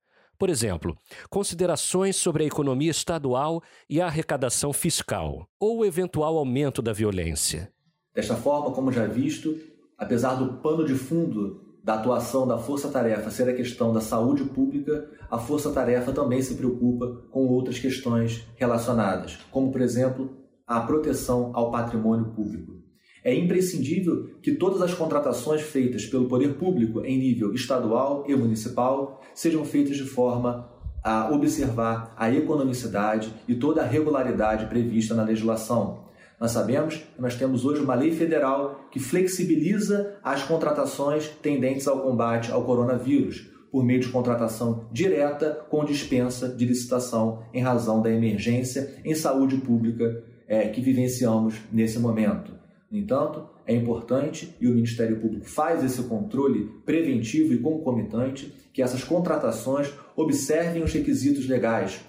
Por 0.42 0.50
exemplo, 0.50 0.98
considerações 1.30 2.16
sobre 2.16 2.44
a 2.44 2.48
economia 2.48 2.90
estadual 2.90 3.62
e 3.88 4.02
a 4.02 4.08
arrecadação 4.08 4.74
fiscal, 4.74 5.48
ou 5.60 5.78
o 5.78 5.86
eventual 5.86 6.36
aumento 6.36 6.82
da 6.82 6.92
violência. 6.92 7.72
Desta 8.12 8.36
forma, 8.36 8.72
como 8.72 8.92
já 8.92 9.06
visto, 9.06 9.56
apesar 9.96 10.34
do 10.34 10.54
pano 10.54 10.84
de 10.84 10.96
fundo 10.96 11.78
da 11.84 11.94
atuação 11.94 12.48
da 12.48 12.58
Força 12.58 12.90
Tarefa 12.90 13.30
ser 13.30 13.50
a 13.50 13.54
questão 13.54 13.94
da 13.94 14.02
saúde 14.02 14.46
pública, 14.46 15.12
a 15.30 15.38
Força 15.38 15.72
Tarefa 15.72 16.12
também 16.12 16.42
se 16.42 16.56
preocupa 16.56 17.22
com 17.30 17.46
outras 17.46 17.78
questões 17.78 18.44
relacionadas, 18.56 19.38
como, 19.52 19.72
por 19.72 19.80
exemplo, 19.80 20.36
a 20.66 20.80
proteção 20.80 21.52
ao 21.54 21.70
patrimônio 21.70 22.32
público. 22.32 22.81
É 23.24 23.34
imprescindível 23.36 24.32
que 24.42 24.54
todas 24.54 24.82
as 24.82 24.94
contratações 24.94 25.62
feitas 25.62 26.06
pelo 26.06 26.28
poder 26.28 26.56
público 26.56 27.06
em 27.06 27.20
nível 27.20 27.54
estadual 27.54 28.24
e 28.28 28.36
municipal 28.36 29.22
sejam 29.36 29.64
feitas 29.64 29.96
de 29.96 30.06
forma 30.06 30.70
a 31.04 31.32
observar 31.32 32.14
a 32.18 32.32
economicidade 32.32 33.34
e 33.48 33.56
toda 33.56 33.82
a 33.82 33.86
regularidade 33.86 34.68
prevista 34.68 35.14
na 35.14 35.24
legislação. 35.24 36.06
Nós 36.40 36.52
sabemos 36.52 36.96
que 36.96 37.22
nós 37.22 37.36
temos 37.36 37.66
hoje 37.66 37.84
uma 37.84 37.94
lei 37.94 38.12
federal 38.12 38.88
que 38.92 39.00
flexibiliza 39.00 40.16
as 40.24 40.42
contratações 40.42 41.28
tendentes 41.28 41.88
ao 41.88 42.02
combate 42.02 42.52
ao 42.52 42.64
coronavírus, 42.64 43.48
por 43.72 43.86
meio 43.86 44.02
de 44.02 44.10
contratação 44.10 44.88
direta 44.92 45.66
com 45.70 45.86
dispensa 45.86 46.50
de 46.50 46.66
licitação 46.66 47.44
em 47.54 47.62
razão 47.62 48.02
da 48.02 48.12
emergência 48.12 48.96
em 49.06 49.14
saúde 49.14 49.58
pública 49.58 50.24
é, 50.48 50.68
que 50.68 50.82
vivenciamos 50.82 51.56
nesse 51.72 51.98
momento. 52.00 52.61
No 52.92 52.98
entanto, 52.98 53.48
é 53.66 53.74
importante, 53.74 54.54
e 54.60 54.68
o 54.68 54.74
Ministério 54.76 55.18
Público 55.18 55.46
faz 55.46 55.82
esse 55.82 56.04
controle 56.04 56.70
preventivo 56.86 57.54
e 57.54 57.58
concomitante, 57.58 58.54
que 58.74 58.82
essas 58.82 59.02
contratações 59.02 59.94
observem 60.14 60.84
os 60.84 60.92
requisitos 60.92 61.48
legais. 61.48 62.02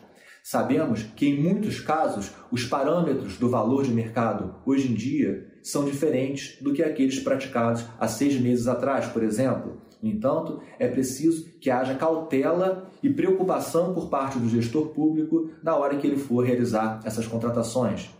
Sabemos 0.43 1.05
que, 1.15 1.29
em 1.29 1.41
muitos 1.41 1.79
casos, 1.79 2.33
os 2.51 2.65
parâmetros 2.65 3.37
do 3.37 3.49
valor 3.49 3.85
de 3.85 3.93
mercado 3.93 4.57
hoje 4.67 4.91
em 4.91 4.95
dia 4.95 5.53
são 5.63 5.85
diferentes 5.85 6.61
do 6.61 6.73
que 6.73 6.83
aqueles 6.83 7.21
praticados 7.21 7.85
há 7.97 8.09
seis 8.09 8.41
meses 8.41 8.67
atrás, 8.67 9.07
por 9.07 9.23
exemplo. 9.23 9.81
No 10.03 10.09
entanto, 10.09 10.61
é 10.81 10.89
preciso 10.89 11.49
que 11.61 11.71
haja 11.71 11.95
cautela 11.95 12.91
e 13.01 13.09
preocupação 13.09 13.95
por 13.95 14.11
parte 14.11 14.37
do 14.37 14.49
gestor 14.49 14.89
público 14.89 15.53
na 15.63 15.77
hora 15.77 15.97
que 15.97 16.09
ele 16.09 16.17
for 16.17 16.45
realizar 16.45 17.01
essas 17.05 17.25
contratações. 17.25 18.11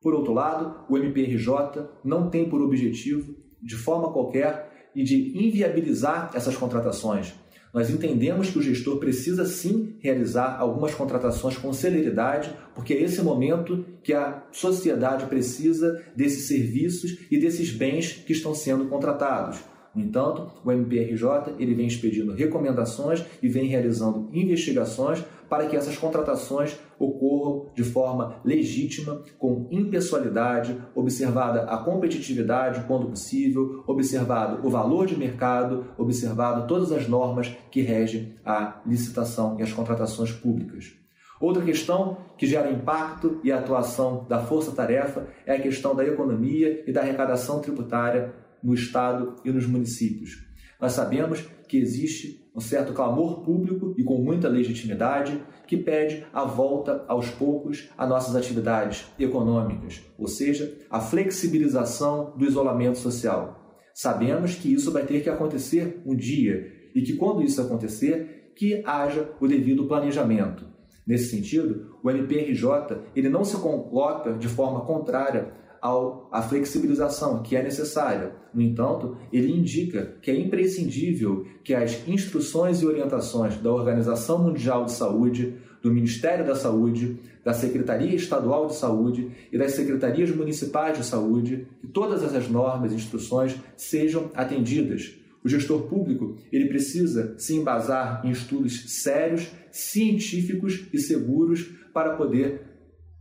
Por 0.00 0.14
outro 0.14 0.32
lado, 0.32 0.84
o 0.88 0.96
MPRJ 0.96 1.86
não 2.02 2.30
tem 2.30 2.48
por 2.48 2.62
objetivo, 2.62 3.34
de 3.62 3.76
forma 3.76 4.10
qualquer, 4.12 4.88
e 4.94 5.04
de 5.04 5.36
inviabilizar 5.38 6.30
essas 6.34 6.56
contratações. 6.56 7.34
Nós 7.72 7.88
entendemos 7.88 8.50
que 8.50 8.58
o 8.58 8.62
gestor 8.62 8.98
precisa 8.98 9.44
sim 9.44 9.96
realizar 10.00 10.56
algumas 10.58 10.92
contratações 10.92 11.56
com 11.56 11.72
celeridade, 11.72 12.52
porque 12.74 12.94
é 12.94 13.02
esse 13.02 13.22
momento 13.22 13.84
que 14.02 14.12
a 14.12 14.42
sociedade 14.50 15.26
precisa 15.26 16.02
desses 16.16 16.48
serviços 16.48 17.18
e 17.30 17.38
desses 17.38 17.70
bens 17.70 18.12
que 18.12 18.32
estão 18.32 18.54
sendo 18.54 18.86
contratados. 18.86 19.60
No 19.94 20.02
entanto, 20.02 20.50
o 20.64 20.72
MPRJ 20.72 21.56
ele 21.58 21.74
vem 21.74 21.86
expedindo 21.86 22.32
recomendações 22.32 23.24
e 23.42 23.48
vem 23.48 23.66
realizando 23.66 24.28
investigações 24.32 25.22
para 25.48 25.66
que 25.66 25.76
essas 25.76 25.96
contratações 25.96 26.78
ocorram 27.00 27.66
de 27.74 27.82
forma 27.82 28.36
legítima, 28.44 29.22
com 29.38 29.66
impessoalidade, 29.70 30.78
observada 30.94 31.62
a 31.62 31.78
competitividade 31.78 32.84
quando 32.86 33.06
possível, 33.06 33.82
observado 33.86 34.66
o 34.66 34.70
valor 34.70 35.06
de 35.06 35.16
mercado, 35.16 35.86
observado 35.96 36.66
todas 36.68 36.92
as 36.92 37.08
normas 37.08 37.56
que 37.70 37.80
regem 37.80 38.34
a 38.44 38.80
licitação 38.86 39.58
e 39.58 39.62
as 39.62 39.72
contratações 39.72 40.30
públicas. 40.30 40.92
Outra 41.40 41.64
questão 41.64 42.18
que 42.36 42.46
gera 42.46 42.70
impacto 42.70 43.40
e 43.42 43.50
atuação 43.50 44.26
da 44.28 44.40
força-tarefa 44.40 45.26
é 45.46 45.54
a 45.54 45.60
questão 45.60 45.96
da 45.96 46.04
economia 46.04 46.84
e 46.86 46.92
da 46.92 47.00
arrecadação 47.00 47.60
tributária 47.60 48.34
no 48.62 48.74
Estado 48.74 49.36
e 49.42 49.50
nos 49.50 49.66
municípios. 49.66 50.44
Nós 50.78 50.92
sabemos 50.92 51.46
que 51.66 51.78
existe 51.78 52.39
um 52.54 52.60
certo 52.60 52.92
clamor 52.92 53.42
público 53.42 53.94
e 53.96 54.02
com 54.02 54.18
muita 54.18 54.48
legitimidade 54.48 55.42
que 55.66 55.76
pede 55.76 56.26
a 56.32 56.44
volta 56.44 57.04
aos 57.06 57.30
poucos 57.30 57.88
a 57.96 58.06
nossas 58.06 58.34
atividades 58.34 59.06
econômicas, 59.18 60.02
ou 60.18 60.26
seja, 60.26 60.76
a 60.90 61.00
flexibilização 61.00 62.32
do 62.36 62.44
isolamento 62.44 62.98
social. 62.98 63.78
Sabemos 63.94 64.54
que 64.54 64.72
isso 64.72 64.90
vai 64.90 65.04
ter 65.04 65.22
que 65.22 65.30
acontecer 65.30 66.02
um 66.04 66.14
dia 66.14 66.72
e 66.94 67.02
que 67.02 67.16
quando 67.16 67.42
isso 67.42 67.60
acontecer, 67.60 68.52
que 68.56 68.82
haja 68.84 69.30
o 69.40 69.46
devido 69.46 69.86
planejamento. 69.86 70.66
Nesse 71.06 71.30
sentido, 71.30 71.98
o 72.02 72.10
MPRJ 72.10 72.98
ele 73.16 73.28
não 73.28 73.44
se 73.44 73.56
coloca 73.56 74.34
de 74.34 74.48
forma 74.48 74.84
contrária 74.84 75.52
ao, 75.80 76.28
à 76.30 76.42
flexibilização 76.42 77.42
que 77.42 77.56
é 77.56 77.62
necessária. 77.62 78.32
No 78.52 78.62
entanto, 78.62 79.16
ele 79.32 79.52
indica 79.52 80.16
que 80.20 80.30
é 80.30 80.38
imprescindível 80.38 81.46
que 81.62 81.74
as 81.74 82.06
instruções 82.06 82.82
e 82.82 82.86
orientações 82.86 83.56
da 83.56 83.72
Organização 83.72 84.42
Mundial 84.42 84.84
de 84.84 84.92
Saúde, 84.92 85.54
do 85.82 85.92
Ministério 85.92 86.46
da 86.46 86.54
Saúde, 86.54 87.18
da 87.44 87.54
Secretaria 87.54 88.14
Estadual 88.14 88.66
de 88.66 88.74
Saúde 88.74 89.30
e 89.50 89.56
das 89.56 89.72
Secretarias 89.72 90.30
Municipais 90.34 90.98
de 90.98 91.04
Saúde, 91.04 91.66
que 91.80 91.86
todas 91.86 92.22
essas 92.22 92.48
normas 92.48 92.92
e 92.92 92.96
instruções 92.96 93.56
sejam 93.76 94.30
atendidas. 94.34 95.16
O 95.42 95.48
gestor 95.48 95.82
público 95.82 96.36
ele 96.52 96.66
precisa 96.66 97.34
se 97.38 97.54
embasar 97.54 98.20
em 98.24 98.30
estudos 98.30 99.02
sérios, 99.02 99.50
científicos 99.70 100.86
e 100.92 100.98
seguros 100.98 101.70
para 101.94 102.14
poder 102.14 102.69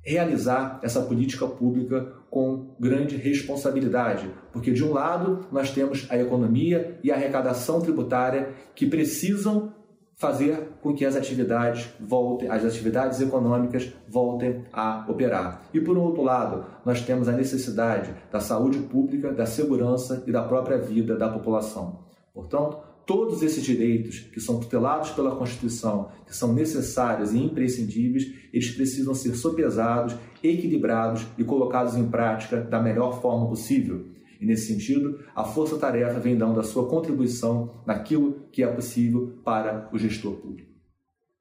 realizar 0.01 0.79
essa 0.81 1.01
política 1.01 1.47
pública 1.47 2.13
com 2.29 2.75
grande 2.79 3.17
responsabilidade, 3.17 4.29
porque 4.51 4.71
de 4.71 4.83
um 4.83 4.93
lado 4.93 5.47
nós 5.51 5.71
temos 5.71 6.07
a 6.09 6.17
economia 6.17 6.99
e 7.03 7.11
a 7.11 7.15
arrecadação 7.15 7.81
tributária 7.81 8.49
que 8.75 8.85
precisam 8.85 9.73
fazer 10.15 10.71
com 10.81 10.93
que 10.93 11.05
as 11.05 11.15
atividades 11.15 11.89
voltem, 11.97 12.49
as 12.49 12.65
atividades 12.65 13.21
econômicas 13.21 13.93
voltem 14.05 14.65
a 14.73 15.05
operar. 15.07 15.61
E 15.73 15.79
por 15.79 15.97
outro 15.97 16.21
lado, 16.21 16.65
nós 16.85 17.01
temos 17.01 17.29
a 17.29 17.31
necessidade 17.31 18.13
da 18.29 18.41
saúde 18.41 18.79
pública, 18.79 19.31
da 19.31 19.45
segurança 19.45 20.21
e 20.27 20.31
da 20.31 20.43
própria 20.43 20.77
vida 20.77 21.15
da 21.15 21.29
população. 21.29 21.99
Portanto, 22.33 22.88
todos 23.09 23.41
esses 23.41 23.63
direitos 23.63 24.19
que 24.19 24.39
são 24.39 24.59
tutelados 24.59 25.09
pela 25.09 25.35
Constituição, 25.35 26.11
que 26.27 26.37
são 26.37 26.53
necessários 26.53 27.33
e 27.33 27.39
imprescindíveis, 27.39 28.31
eles 28.53 28.69
precisam 28.69 29.15
ser 29.15 29.33
sopesados, 29.33 30.15
equilibrados 30.43 31.25
e 31.35 31.43
colocados 31.43 31.95
em 31.95 32.07
prática 32.07 32.61
da 32.61 32.79
melhor 32.79 33.19
forma 33.19 33.47
possível. 33.47 34.05
E 34.39 34.45
nesse 34.45 34.67
sentido, 34.67 35.23
a 35.35 35.43
Força 35.43 35.75
Tarefa 35.79 36.19
vem 36.19 36.37
dando 36.37 36.59
a 36.59 36.63
sua 36.63 36.87
contribuição 36.87 37.81
naquilo 37.83 38.43
que 38.51 38.61
é 38.61 38.67
possível 38.67 39.39
para 39.43 39.89
o 39.91 39.97
gestor 39.97 40.33
público. 40.33 40.69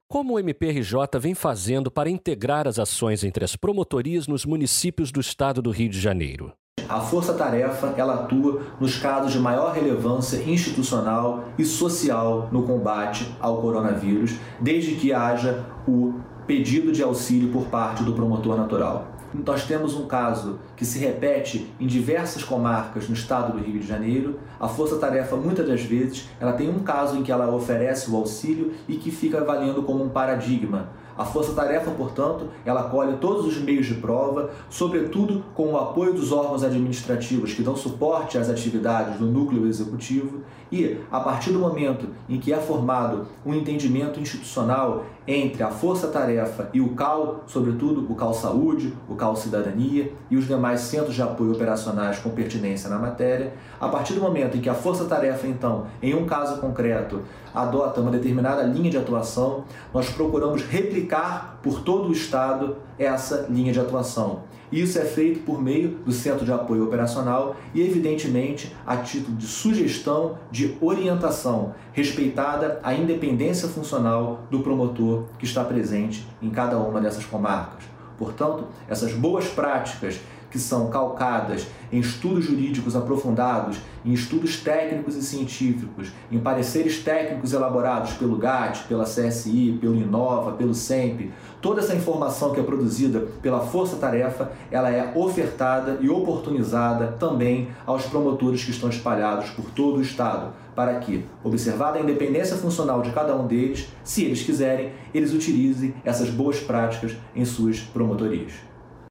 Como 0.08 0.36
o 0.36 0.38
MPRJ 0.38 1.20
vem 1.20 1.34
fazendo 1.34 1.90
para 1.90 2.08
integrar 2.08 2.66
as 2.66 2.78
ações 2.78 3.22
entre 3.22 3.44
as 3.44 3.56
promotorias 3.56 4.26
nos 4.26 4.46
municípios 4.46 5.12
do 5.12 5.20
estado 5.20 5.60
do 5.60 5.70
Rio 5.70 5.90
de 5.90 6.00
Janeiro? 6.00 6.50
A 6.88 7.00
força-tarefa 7.00 7.92
ela 7.98 8.14
atua 8.14 8.62
nos 8.80 8.96
casos 8.96 9.32
de 9.32 9.38
maior 9.38 9.74
relevância 9.74 10.38
institucional 10.38 11.44
e 11.58 11.64
social 11.64 12.48
no 12.50 12.62
combate 12.62 13.30
ao 13.38 13.58
coronavírus, 13.60 14.36
desde 14.58 14.94
que 14.94 15.12
haja 15.12 15.66
o 15.86 16.14
pedido 16.46 16.90
de 16.90 17.02
auxílio 17.02 17.50
por 17.50 17.66
parte 17.66 18.02
do 18.02 18.14
promotor 18.14 18.56
natural. 18.56 19.06
Nós 19.34 19.64
temos 19.64 19.94
um 19.94 20.06
caso 20.06 20.58
que 20.74 20.86
se 20.86 20.98
repete 20.98 21.70
em 21.78 21.86
diversas 21.86 22.42
comarcas 22.42 23.06
no 23.06 23.14
estado 23.14 23.52
do 23.52 23.62
Rio 23.62 23.78
de 23.78 23.86
Janeiro. 23.86 24.38
A 24.58 24.66
Força 24.66 24.96
Tarefa, 24.96 25.36
muitas 25.36 25.68
das 25.68 25.82
vezes, 25.82 26.26
ela 26.40 26.54
tem 26.54 26.70
um 26.70 26.78
caso 26.78 27.18
em 27.18 27.22
que 27.22 27.30
ela 27.30 27.54
oferece 27.54 28.10
o 28.10 28.16
auxílio 28.16 28.72
e 28.88 28.96
que 28.96 29.10
fica 29.10 29.44
valendo 29.44 29.82
como 29.82 30.02
um 30.02 30.08
paradigma. 30.08 30.88
A 31.18 31.24
força-tarefa, 31.24 31.90
portanto, 31.90 32.46
ela 32.64 32.84
colhe 32.84 33.16
todos 33.16 33.44
os 33.44 33.58
meios 33.58 33.86
de 33.86 33.94
prova, 33.94 34.50
sobretudo 34.70 35.42
com 35.52 35.72
o 35.72 35.76
apoio 35.76 36.14
dos 36.14 36.30
órgãos 36.30 36.62
administrativos 36.62 37.52
que 37.52 37.62
dão 37.62 37.74
suporte 37.74 38.38
às 38.38 38.48
atividades 38.48 39.18
do 39.18 39.26
núcleo 39.26 39.66
executivo 39.66 40.42
e, 40.70 40.98
a 41.10 41.18
partir 41.18 41.50
do 41.50 41.58
momento 41.58 42.08
em 42.28 42.38
que 42.38 42.52
é 42.52 42.58
formado 42.58 43.26
um 43.44 43.52
entendimento 43.52 44.20
institucional 44.20 45.06
entre 45.26 45.62
a 45.62 45.70
força-tarefa 45.70 46.70
e 46.72 46.80
o 46.80 46.90
CAL, 46.90 47.42
sobretudo 47.46 48.06
o 48.10 48.14
CAL 48.14 48.32
Saúde, 48.32 48.94
o 49.08 49.14
CAL 49.14 49.34
Cidadania 49.34 50.12
e 50.30 50.36
os 50.36 50.46
demais 50.46 50.82
centros 50.82 51.14
de 51.14 51.22
apoio 51.22 51.52
operacionais 51.52 52.18
com 52.18 52.30
pertinência 52.30 52.88
na 52.88 52.98
matéria, 52.98 53.52
a 53.80 53.88
partir 53.88 54.14
do 54.14 54.20
momento 54.20 54.56
em 54.56 54.60
que 54.60 54.68
a 54.68 54.74
força-tarefa, 54.74 55.46
então, 55.46 55.86
em 56.02 56.14
um 56.14 56.26
caso 56.26 56.60
concreto, 56.60 57.22
adota 57.54 58.00
uma 58.00 58.10
determinada 58.10 58.62
linha 58.62 58.90
de 58.90 58.96
atuação, 58.96 59.64
nós 59.92 60.08
procuramos 60.10 60.62
replicar 60.62 61.58
por 61.62 61.80
todo 61.82 62.08
o 62.08 62.12
Estado 62.12 62.76
essa 62.98 63.46
linha 63.48 63.72
de 63.72 63.80
atuação. 63.80 64.42
Isso 64.70 64.98
é 64.98 65.04
feito 65.04 65.40
por 65.40 65.62
meio 65.62 65.98
do 66.04 66.12
Centro 66.12 66.44
de 66.44 66.52
Apoio 66.52 66.84
Operacional 66.84 67.56
e, 67.74 67.80
evidentemente, 67.80 68.76
a 68.86 68.98
título 68.98 69.36
de 69.36 69.46
sugestão, 69.46 70.36
de 70.50 70.76
orientação, 70.80 71.74
respeitada 71.92 72.78
a 72.82 72.92
independência 72.92 73.66
funcional 73.66 74.40
do 74.50 74.60
promotor 74.60 75.24
que 75.38 75.46
está 75.46 75.64
presente 75.64 76.28
em 76.42 76.50
cada 76.50 76.76
uma 76.76 77.00
dessas 77.00 77.24
comarcas. 77.24 77.84
Portanto, 78.18 78.64
essas 78.88 79.12
boas 79.12 79.46
práticas 79.46 80.20
que 80.50 80.58
são 80.58 80.88
calcadas 80.88 81.66
em 81.92 82.00
estudos 82.00 82.44
jurídicos 82.44 82.94
aprofundados, 82.94 83.78
em 84.04 84.12
estudos 84.12 84.58
técnicos 84.58 85.16
e 85.16 85.22
científicos, 85.22 86.12
em 86.30 86.38
pareceres 86.38 87.02
técnicos 87.02 87.52
elaborados 87.52 88.12
pelo 88.12 88.36
GAT, 88.36 88.84
pela 88.88 89.04
CSI, 89.04 89.78
pelo 89.80 89.96
Inova, 89.96 90.52
pelo 90.52 90.74
SEMP, 90.74 91.30
toda 91.60 91.80
essa 91.80 91.94
informação 91.94 92.52
que 92.52 92.60
é 92.60 92.62
produzida 92.62 93.20
pela 93.42 93.60
Força 93.60 93.96
Tarefa, 93.96 94.52
ela 94.70 94.90
é 94.90 95.12
ofertada 95.14 95.98
e 96.00 96.08
oportunizada 96.08 97.08
também 97.18 97.68
aos 97.86 98.04
promotores 98.04 98.64
que 98.64 98.70
estão 98.70 98.88
espalhados 98.88 99.50
por 99.50 99.70
todo 99.70 99.98
o 99.98 100.02
estado, 100.02 100.52
para 100.74 100.94
que, 101.00 101.24
observada 101.42 101.98
a 101.98 102.02
independência 102.02 102.56
funcional 102.56 103.02
de 103.02 103.10
cada 103.10 103.34
um 103.34 103.46
deles, 103.46 103.88
se 104.04 104.24
eles 104.24 104.42
quiserem, 104.42 104.92
eles 105.12 105.32
utilizem 105.32 105.94
essas 106.04 106.30
boas 106.30 106.60
práticas 106.60 107.16
em 107.34 107.44
suas 107.44 107.80
promotorias. 107.80 108.67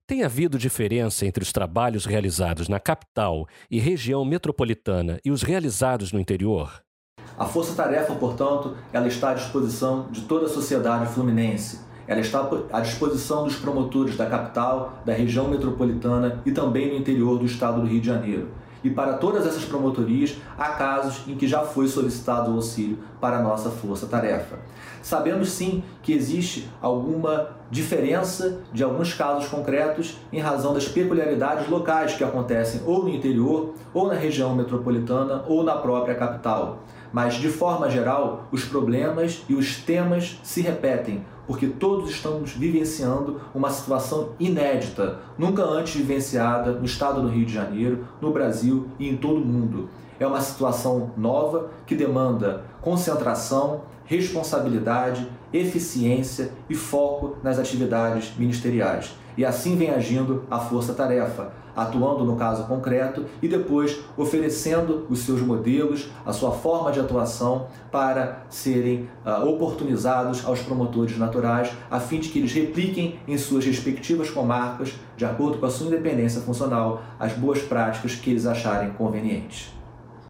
Tem 0.08 0.24
havido 0.24 0.58
diferença 0.58 1.26
entre 1.26 1.43
os 1.43 1.52
trabalhos 1.52 2.06
realizados 2.06 2.70
na 2.70 2.80
capital 2.80 3.46
e 3.70 3.78
região 3.78 4.24
metropolitana 4.24 5.20
e 5.24 5.30
os 5.30 5.43
realizados 5.43 6.13
no 6.13 6.20
interior? 6.20 6.82
A 7.38 7.43
força-tarefa, 7.43 8.15
portanto, 8.15 8.78
ela 8.93 9.10
está 9.10 9.32
à 9.32 9.34
disposição 9.34 10.10
de 10.10 10.22
toda 10.22 10.46
a 10.46 10.50
sociedade 10.50 11.13
fluminense. 11.13 11.82
Ela 12.08 12.22
está 12.22 12.50
à 12.72 12.80
disposição 12.80 13.43
dos 13.43 13.58
promotores 13.58 14.15
da 14.15 14.28
capital, 14.28 15.04
da 15.06 15.12
região 15.12 15.50
metropolitana 15.50 16.41
e 16.46 16.54
também 16.54 16.88
no 16.88 16.96
interior 16.96 17.38
do 17.38 17.46
estado 17.46 17.82
do 17.82 17.88
Rio 17.88 18.00
de 18.00 18.08
Janeiro. 18.08 18.50
E 18.84 18.90
para 18.90 19.13
todas 19.13 19.46
essas 19.46 19.66
promotorias, 19.66 20.38
há 20.58 20.70
casos 20.70 21.28
em 21.28 21.36
que 21.36 21.48
já 21.48 21.62
foi 21.62 21.88
solicitado 21.88 22.52
o 22.52 22.56
auxílio 22.56 23.00
para 23.20 23.40
a 23.40 23.42
nossa 23.42 23.70
força-tarefa. 23.70 24.58
Sabemos 25.02 25.52
sim 25.52 25.84
que 26.04 26.13
existe 26.13 26.70
alguma 26.82 27.50
diferença 27.72 28.60
de 28.74 28.84
alguns 28.84 29.13
casos 29.13 29.48
concretos 29.50 30.18
em 30.32 30.40
razão 30.40 30.74
das 30.74 30.88
peculiaridades 30.88 31.70
locais 31.70 32.13
que 32.13 32.24
acontecem 32.24 32.82
ou 32.86 33.04
no 33.04 33.10
interior, 33.10 33.74
ou 33.94 34.08
na 34.08 34.13
região 34.13 34.56
metropolitana, 34.56 35.44
ou 35.48 35.63
na 35.63 35.76
própria 35.76 36.16
capital. 36.16 36.80
Mas, 37.12 37.36
de 37.36 37.50
forma 37.50 37.90
geral, 37.90 38.48
os 38.52 38.66
problemas 38.66 39.44
e 39.48 39.56
os 39.56 39.78
temas 39.78 40.40
se 40.44 40.62
repetem, 40.62 41.26
porque 41.48 41.68
todos 41.68 42.10
estamos 42.10 42.52
vivenciando 42.52 43.40
uma 43.56 43.70
situação 43.70 44.34
inédita, 44.40 45.20
nunca 45.38 45.64
antes 45.64 45.96
vivenciada 45.96 46.74
no 46.74 46.86
estado 46.86 47.22
do 47.22 47.30
Rio 47.30 47.46
de 47.46 47.54
Janeiro, 47.54 48.06
no 48.22 48.32
Brasil 48.32 48.90
e 49.00 49.08
em 49.08 49.16
todo 49.16 49.38
o 49.38 49.46
mundo. 49.46 49.90
É 50.20 50.28
uma 50.28 50.42
situação 50.42 51.12
nova 51.16 51.70
que 51.86 51.96
demanda 51.96 52.66
concentração, 52.82 53.84
responsabilidade, 54.04 55.28
eficiência 55.54 56.52
e 56.70 56.76
foco 56.76 57.38
nas 57.42 57.58
atividades 57.58 58.36
ministeriais. 58.38 59.16
E 59.38 59.46
assim 59.46 59.76
vem 59.76 59.92
agindo 59.92 60.44
a 60.50 60.60
força-tarefa, 60.60 61.52
atuando 61.78 62.26
no 62.26 62.36
caso 62.36 62.66
concreto 62.66 63.26
e 63.42 63.48
depois 63.48 64.00
oferecendo 64.18 65.06
os 65.10 65.20
seus 65.20 65.42
modelos, 65.42 66.10
a 66.26 66.34
sua 66.34 66.52
forma 66.52 66.92
de 66.92 67.00
atuação 67.00 67.68
para 67.92 68.44
serem 68.50 69.08
uh, 69.24 69.48
oportunizados 69.48 70.44
aos 70.44 70.60
promotores 70.60 71.16
naturais, 71.18 71.72
a 71.90 72.00
fim 72.00 72.20
de 72.20 72.30
que 72.30 72.40
eles 72.40 72.52
repliquem 72.52 73.20
em 73.28 73.38
suas 73.38 73.63
respectivas 73.63 74.32
comarcas, 74.32 74.96
de 75.16 75.26
acordo 75.26 75.60
com 75.60 75.68
a 75.68 75.70
sua 75.70 75.88
independência 75.88 76.42
funcional, 76.42 77.04
as 77.20 77.34
boas 77.34 77.62
práticas 77.62 78.16
que 78.16 78.32
eles 78.32 78.48
acharem 78.48 78.92
convenientes. 78.94 79.72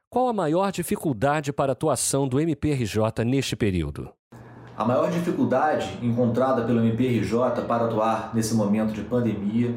Qual 0.10 0.27
a 0.27 0.33
maior 0.33 0.71
dificuldade 0.71 1.53
para 1.53 1.71
a 1.71 1.73
atuação 1.73 2.27
do 2.27 2.39
MPRJ 2.39 3.23
neste 3.25 3.55
período? 3.55 4.10
A 4.77 4.86
maior 4.86 5.10
dificuldade 5.10 5.97
encontrada 6.03 6.62
pelo 6.62 6.79
MPRJ 6.79 7.63
para 7.67 7.86
atuar 7.86 8.31
nesse 8.33 8.53
momento 8.53 8.93
de 8.93 9.01
pandemia 9.01 9.73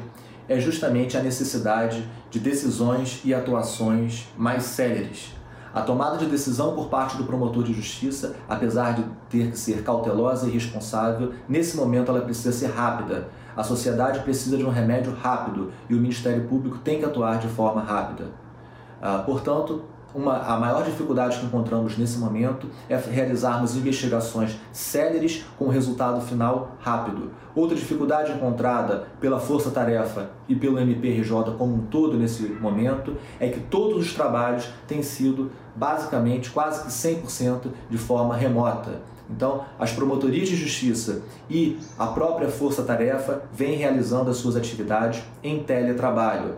é 0.51 0.59
justamente 0.59 1.17
a 1.17 1.23
necessidade 1.23 2.07
de 2.29 2.39
decisões 2.39 3.21
e 3.23 3.33
atuações 3.33 4.27
mais 4.37 4.63
céleres. 4.63 5.33
A 5.73 5.81
tomada 5.81 6.17
de 6.17 6.25
decisão 6.25 6.75
por 6.75 6.89
parte 6.89 7.15
do 7.15 7.23
promotor 7.23 7.63
de 7.63 7.73
justiça, 7.73 8.35
apesar 8.49 8.93
de 8.93 9.05
ter 9.29 9.49
que 9.49 9.57
ser 9.57 9.83
cautelosa 9.83 10.47
e 10.47 10.51
responsável, 10.51 11.31
nesse 11.47 11.77
momento 11.77 12.11
ela 12.11 12.21
precisa 12.21 12.51
ser 12.51 12.67
rápida. 12.67 13.29
A 13.55 13.63
sociedade 13.63 14.19
precisa 14.19 14.57
de 14.57 14.65
um 14.65 14.69
remédio 14.69 15.13
rápido 15.13 15.71
e 15.89 15.95
o 15.95 15.97
Ministério 15.97 16.45
Público 16.47 16.79
tem 16.79 16.99
que 16.99 17.05
atuar 17.05 17.39
de 17.39 17.47
forma 17.47 17.81
rápida. 17.81 18.25
Ah, 19.01 19.19
portanto, 19.25 19.85
uma, 20.13 20.37
a 20.37 20.59
maior 20.59 20.83
dificuldade 20.83 21.39
que 21.39 21.45
encontramos 21.45 21.97
nesse 21.97 22.17
momento 22.17 22.67
é 22.89 22.95
realizarmos 22.97 23.75
investigações 23.75 24.57
céleres 24.71 25.45
com 25.57 25.67
resultado 25.69 26.21
final 26.21 26.75
rápido. 26.79 27.31
Outra 27.55 27.75
dificuldade 27.75 28.31
encontrada 28.31 29.07
pela 29.19 29.39
Força 29.39 29.71
Tarefa 29.71 30.29
e 30.47 30.55
pelo 30.55 30.79
MPRJ 30.79 31.55
como 31.57 31.75
um 31.75 31.81
todo 31.87 32.17
nesse 32.17 32.43
momento 32.43 33.15
é 33.39 33.49
que 33.49 33.59
todos 33.59 34.05
os 34.05 34.13
trabalhos 34.13 34.69
têm 34.87 35.03
sido 35.03 35.51
basicamente 35.75 36.49
quase 36.49 36.83
que 36.83 36.89
100% 36.89 37.67
de 37.89 37.97
forma 37.97 38.35
remota. 38.35 39.01
Então, 39.29 39.63
as 39.79 39.91
promotorias 39.93 40.49
de 40.49 40.55
justiça 40.55 41.21
e 41.49 41.79
a 41.97 42.07
própria 42.07 42.49
Força 42.49 42.83
Tarefa 42.83 43.43
vêm 43.53 43.77
realizando 43.77 44.29
as 44.29 44.37
suas 44.37 44.57
atividades 44.57 45.23
em 45.41 45.63
teletrabalho. 45.63 46.55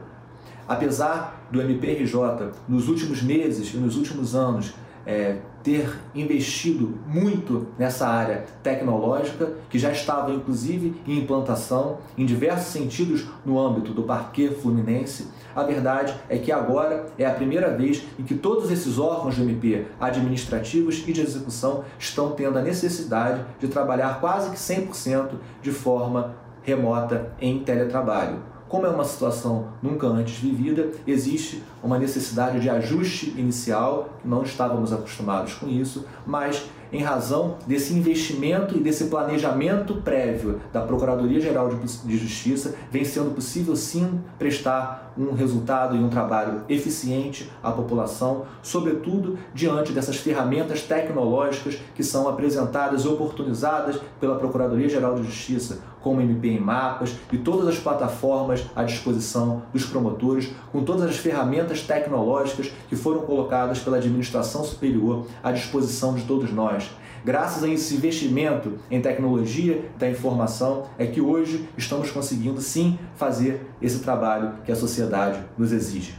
Apesar 0.68 1.48
do 1.52 1.62
MPRJ, 1.62 2.52
nos 2.68 2.88
últimos 2.88 3.22
meses 3.22 3.74
e 3.74 3.78
nos 3.78 3.98
últimos 3.98 4.36
anos, 4.36 4.74
é, 5.06 5.38
ter 5.62 5.98
investido 6.14 6.98
muito 7.08 7.68
nessa 7.78 8.08
área 8.08 8.46
tecnológica, 8.62 9.54
que 9.70 9.80
já 9.80 9.92
estava 9.92 10.32
inclusive 10.32 11.02
em 11.08 11.20
implantação 11.20 11.98
em 12.18 12.26
diversos 12.26 12.72
sentidos 12.72 13.26
no 13.46 13.60
âmbito 13.60 13.94
do 13.94 14.04
Parque 14.04 14.50
Fluminense. 14.50 15.28
A 15.56 15.64
verdade 15.64 16.14
é 16.28 16.38
que 16.38 16.52
agora 16.52 17.06
é 17.18 17.26
a 17.26 17.34
primeira 17.34 17.76
vez 17.76 18.04
em 18.20 18.24
que 18.24 18.36
todos 18.36 18.72
esses 18.72 18.98
órgãos 18.98 19.38
do 19.38 19.44
MP, 19.44 19.86
administrativos 20.00 21.04
e 21.08 21.14
de 21.14 21.22
execução, 21.22 21.84
estão 21.98 22.32
tendo 22.32 22.58
a 22.58 22.62
necessidade 22.62 23.46
de 23.60 23.68
trabalhar 23.68 24.20
quase 24.20 24.50
que 24.50 24.58
100% 24.58 25.32
de 25.62 25.72
forma 25.72 26.36
remota 26.64 27.32
em 27.40 27.60
teletrabalho. 27.60 28.53
Como 28.74 28.88
é 28.88 28.90
uma 28.90 29.04
situação 29.04 29.68
nunca 29.84 30.08
antes 30.08 30.40
vivida, 30.40 30.90
existe 31.06 31.62
uma 31.84 32.00
necessidade 32.00 32.60
de 32.60 32.72
ajuste 32.72 33.30
inicial, 33.38 34.20
não 34.26 34.42
estávamos 34.42 34.92
acostumados 34.92 35.54
com 35.54 35.70
isso, 35.70 36.08
mas 36.26 36.68
em 36.92 37.04
razão 37.04 37.58
desse 37.68 37.94
investimento 37.94 38.76
e 38.76 38.80
desse 38.80 39.06
planejamento 39.06 39.98
prévio 39.98 40.60
da 40.74 40.82
Procuradoria-Geral 40.82 41.70
de 42.04 42.18
Justiça, 42.18 42.74
vem 42.90 43.06
sendo 43.06 43.36
possível 43.36 43.76
sim 43.76 44.20
prestar 44.40 45.13
um 45.18 45.34
resultado 45.34 45.96
e 45.96 46.00
um 46.00 46.10
trabalho 46.10 46.64
eficiente 46.68 47.52
à 47.62 47.72
população, 47.72 48.46
sobretudo 48.62 49.38
diante 49.54 49.92
dessas 49.92 50.18
ferramentas 50.18 50.82
tecnológicas 50.82 51.80
que 51.96 52.04
são 52.04 52.28
apresentadas 52.28 53.04
e 53.04 53.08
oportunizadas 53.08 54.00
pela 54.20 54.36
Procuradoria-Geral 54.36 55.16
de 55.16 55.24
Justiça, 55.24 55.80
como 56.02 56.22
MP 56.22 56.50
em 56.50 56.60
mapas 56.60 57.16
e 57.32 57.38
todas 57.38 57.68
as 57.68 57.80
plataformas 57.80 58.66
à 58.76 58.84
disposição 58.84 59.64
dos 59.72 59.86
promotores, 59.86 60.52
com 60.72 60.84
todas 60.84 61.04
as 61.04 61.18
ferramentas 61.18 61.82
tecnológicas 61.82 62.72
que 62.90 62.96
foram 62.96 63.22
colocadas 63.22 63.80
pela 63.80 63.98
administração 63.98 64.64
superior 64.64 65.26
à 65.42 65.52
disposição 65.52 66.14
de 66.14 66.24
todos 66.24 66.52
nós. 66.52 66.90
Graças 67.26 67.64
a 67.64 67.70
esse 67.70 67.96
investimento 67.96 68.78
em 68.92 69.02
tecnologia 69.02 69.90
da 69.98 70.10
informação 70.10 70.90
é 70.98 71.08
que 71.08 71.22
hoje 71.22 71.70
estamos 71.78 72.12
conseguindo 72.12 72.60
sim 72.60 73.00
fazer 73.16 73.66
esse 73.82 74.00
trabalho 74.00 74.58
que 74.66 74.72
a 74.74 74.76
sociedade 74.76 75.42
nos 75.58 75.72
exige. 75.72 76.16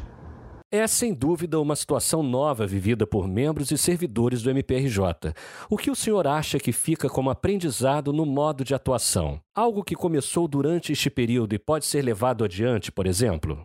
É 0.73 0.87
sem 0.87 1.13
dúvida 1.13 1.61
uma 1.61 1.77
situação 1.77 2.23
nova 2.23 2.67
vivida 2.67 3.07
por 3.07 3.29
membros 3.29 3.71
e 3.71 3.77
servidores 3.77 4.43
do 4.43 4.51
MPRJ. 4.51 5.35
O 5.69 5.77
que 5.77 5.91
o 5.91 5.95
senhor 5.95 6.27
acha 6.27 6.59
que 6.59 6.73
fica 6.73 7.07
como 7.09 7.29
aprendizado 7.29 8.11
no 8.11 8.25
modo 8.25 8.65
de 8.65 8.75
atuação? 8.75 9.39
Algo 9.55 9.85
que 9.85 9.95
começou 9.95 10.49
durante 10.49 10.91
este 10.91 11.11
período 11.11 11.55
e 11.55 11.59
pode 11.59 11.85
ser 11.85 12.03
levado 12.03 12.43
adiante, 12.43 12.91
por 12.91 13.07
exemplo? 13.07 13.63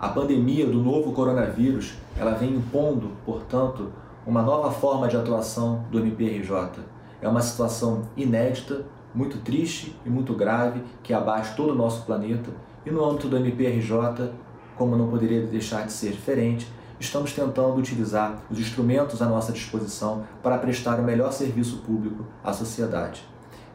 A 0.00 0.08
pandemia 0.08 0.66
do 0.66 0.82
novo 0.82 1.12
coronavírus, 1.12 1.92
ela 2.18 2.32
vem 2.32 2.56
impondo, 2.56 3.12
portanto, 3.24 3.92
uma 4.26 4.42
nova 4.42 4.70
forma 4.70 5.08
de 5.08 5.16
atuação 5.16 5.84
do 5.90 5.98
MPRJ. 5.98 6.80
É 7.20 7.28
uma 7.28 7.40
situação 7.40 8.02
inédita, 8.16 8.84
muito 9.14 9.38
triste 9.38 9.96
e 10.06 10.10
muito 10.10 10.34
grave 10.34 10.82
que 11.02 11.12
abate 11.12 11.54
todo 11.56 11.72
o 11.72 11.74
nosso 11.74 12.04
planeta. 12.04 12.50
E 12.84 12.90
no 12.90 13.04
âmbito 13.04 13.28
do 13.28 13.36
MPRJ, 13.36 14.32
como 14.76 14.96
não 14.96 15.08
poderia 15.08 15.46
deixar 15.46 15.86
de 15.86 15.92
ser 15.92 16.12
diferente, 16.12 16.66
estamos 16.98 17.32
tentando 17.32 17.76
utilizar 17.76 18.42
os 18.50 18.58
instrumentos 18.58 19.20
à 19.20 19.26
nossa 19.26 19.52
disposição 19.52 20.24
para 20.42 20.58
prestar 20.58 21.00
o 21.00 21.02
melhor 21.02 21.32
serviço 21.32 21.78
público 21.78 22.24
à 22.44 22.52
sociedade. 22.52 23.26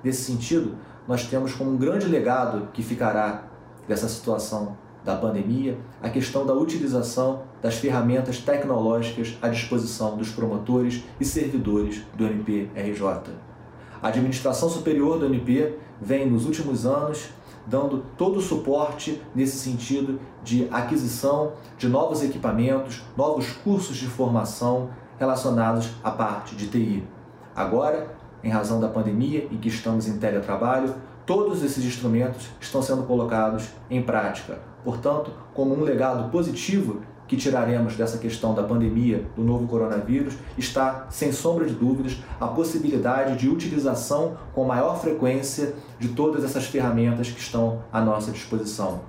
Nesse 0.03 0.23
sentido, 0.23 0.75
nós 1.07 1.25
temos 1.27 1.53
como 1.53 1.71
um 1.71 1.77
grande 1.77 2.07
legado 2.07 2.69
que 2.73 2.83
ficará 2.83 3.43
dessa 3.87 4.07
situação 4.07 4.77
da 5.07 5.15
pandemia 5.15 5.79
a 6.03 6.09
questão 6.09 6.45
da 6.45 6.53
utilização 6.53 7.43
das 7.61 7.75
ferramentas 7.75 8.39
tecnológicas 8.39 9.37
à 9.41 9.47
disposição 9.47 10.17
dos 10.17 10.29
promotores 10.29 11.01
e 11.17 11.23
servidores 11.23 12.03
do 12.13 12.25
MPRJ. 12.25 13.31
A 14.03 14.09
administração 14.09 14.69
superior 14.69 15.17
do 15.17 15.25
MP 15.25 15.77
vem 16.01 16.29
nos 16.29 16.45
últimos 16.45 16.85
anos 16.85 17.29
dando 17.65 18.03
todo 18.17 18.37
o 18.37 18.41
suporte 18.41 19.21
nesse 19.33 19.57
sentido 19.57 20.19
de 20.43 20.67
aquisição 20.71 21.53
de 21.77 21.87
novos 21.87 22.21
equipamentos, 22.21 23.01
novos 23.15 23.51
cursos 23.51 23.95
de 23.95 24.07
formação 24.07 24.89
relacionados 25.17 25.89
à 26.03 26.11
parte 26.11 26.55
de 26.55 26.67
TI. 26.67 27.03
Agora, 27.55 28.15
em 28.43 28.49
razão 28.49 28.79
da 28.79 28.87
pandemia 28.87 29.47
e 29.51 29.57
que 29.57 29.69
estamos 29.69 30.07
em 30.07 30.17
teletrabalho, 30.17 30.95
todos 31.25 31.61
esses 31.61 31.83
instrumentos 31.83 32.47
estão 32.59 32.81
sendo 32.81 33.03
colocados 33.03 33.67
em 33.89 34.01
prática. 34.01 34.59
Portanto, 34.87 35.31
como 35.53 35.75
um 35.75 35.81
legado 35.81 36.31
positivo 36.31 37.01
que 37.27 37.35
tiraremos 37.35 37.97
dessa 37.97 38.17
questão 38.17 38.53
da 38.53 38.63
pandemia 38.63 39.25
do 39.35 39.43
novo 39.43 39.67
coronavírus 39.67 40.37
está, 40.57 41.07
sem 41.09 41.29
sombra 41.33 41.65
de 41.65 41.73
dúvidas, 41.73 42.23
a 42.39 42.47
possibilidade 42.47 43.35
de 43.35 43.49
utilização 43.49 44.37
com 44.55 44.63
maior 44.63 44.97
frequência 44.97 45.73
de 45.99 46.07
todas 46.07 46.41
essas 46.45 46.67
ferramentas 46.67 47.29
que 47.29 47.37
estão 47.37 47.83
à 47.91 47.99
nossa 47.99 48.31
disposição. 48.31 49.01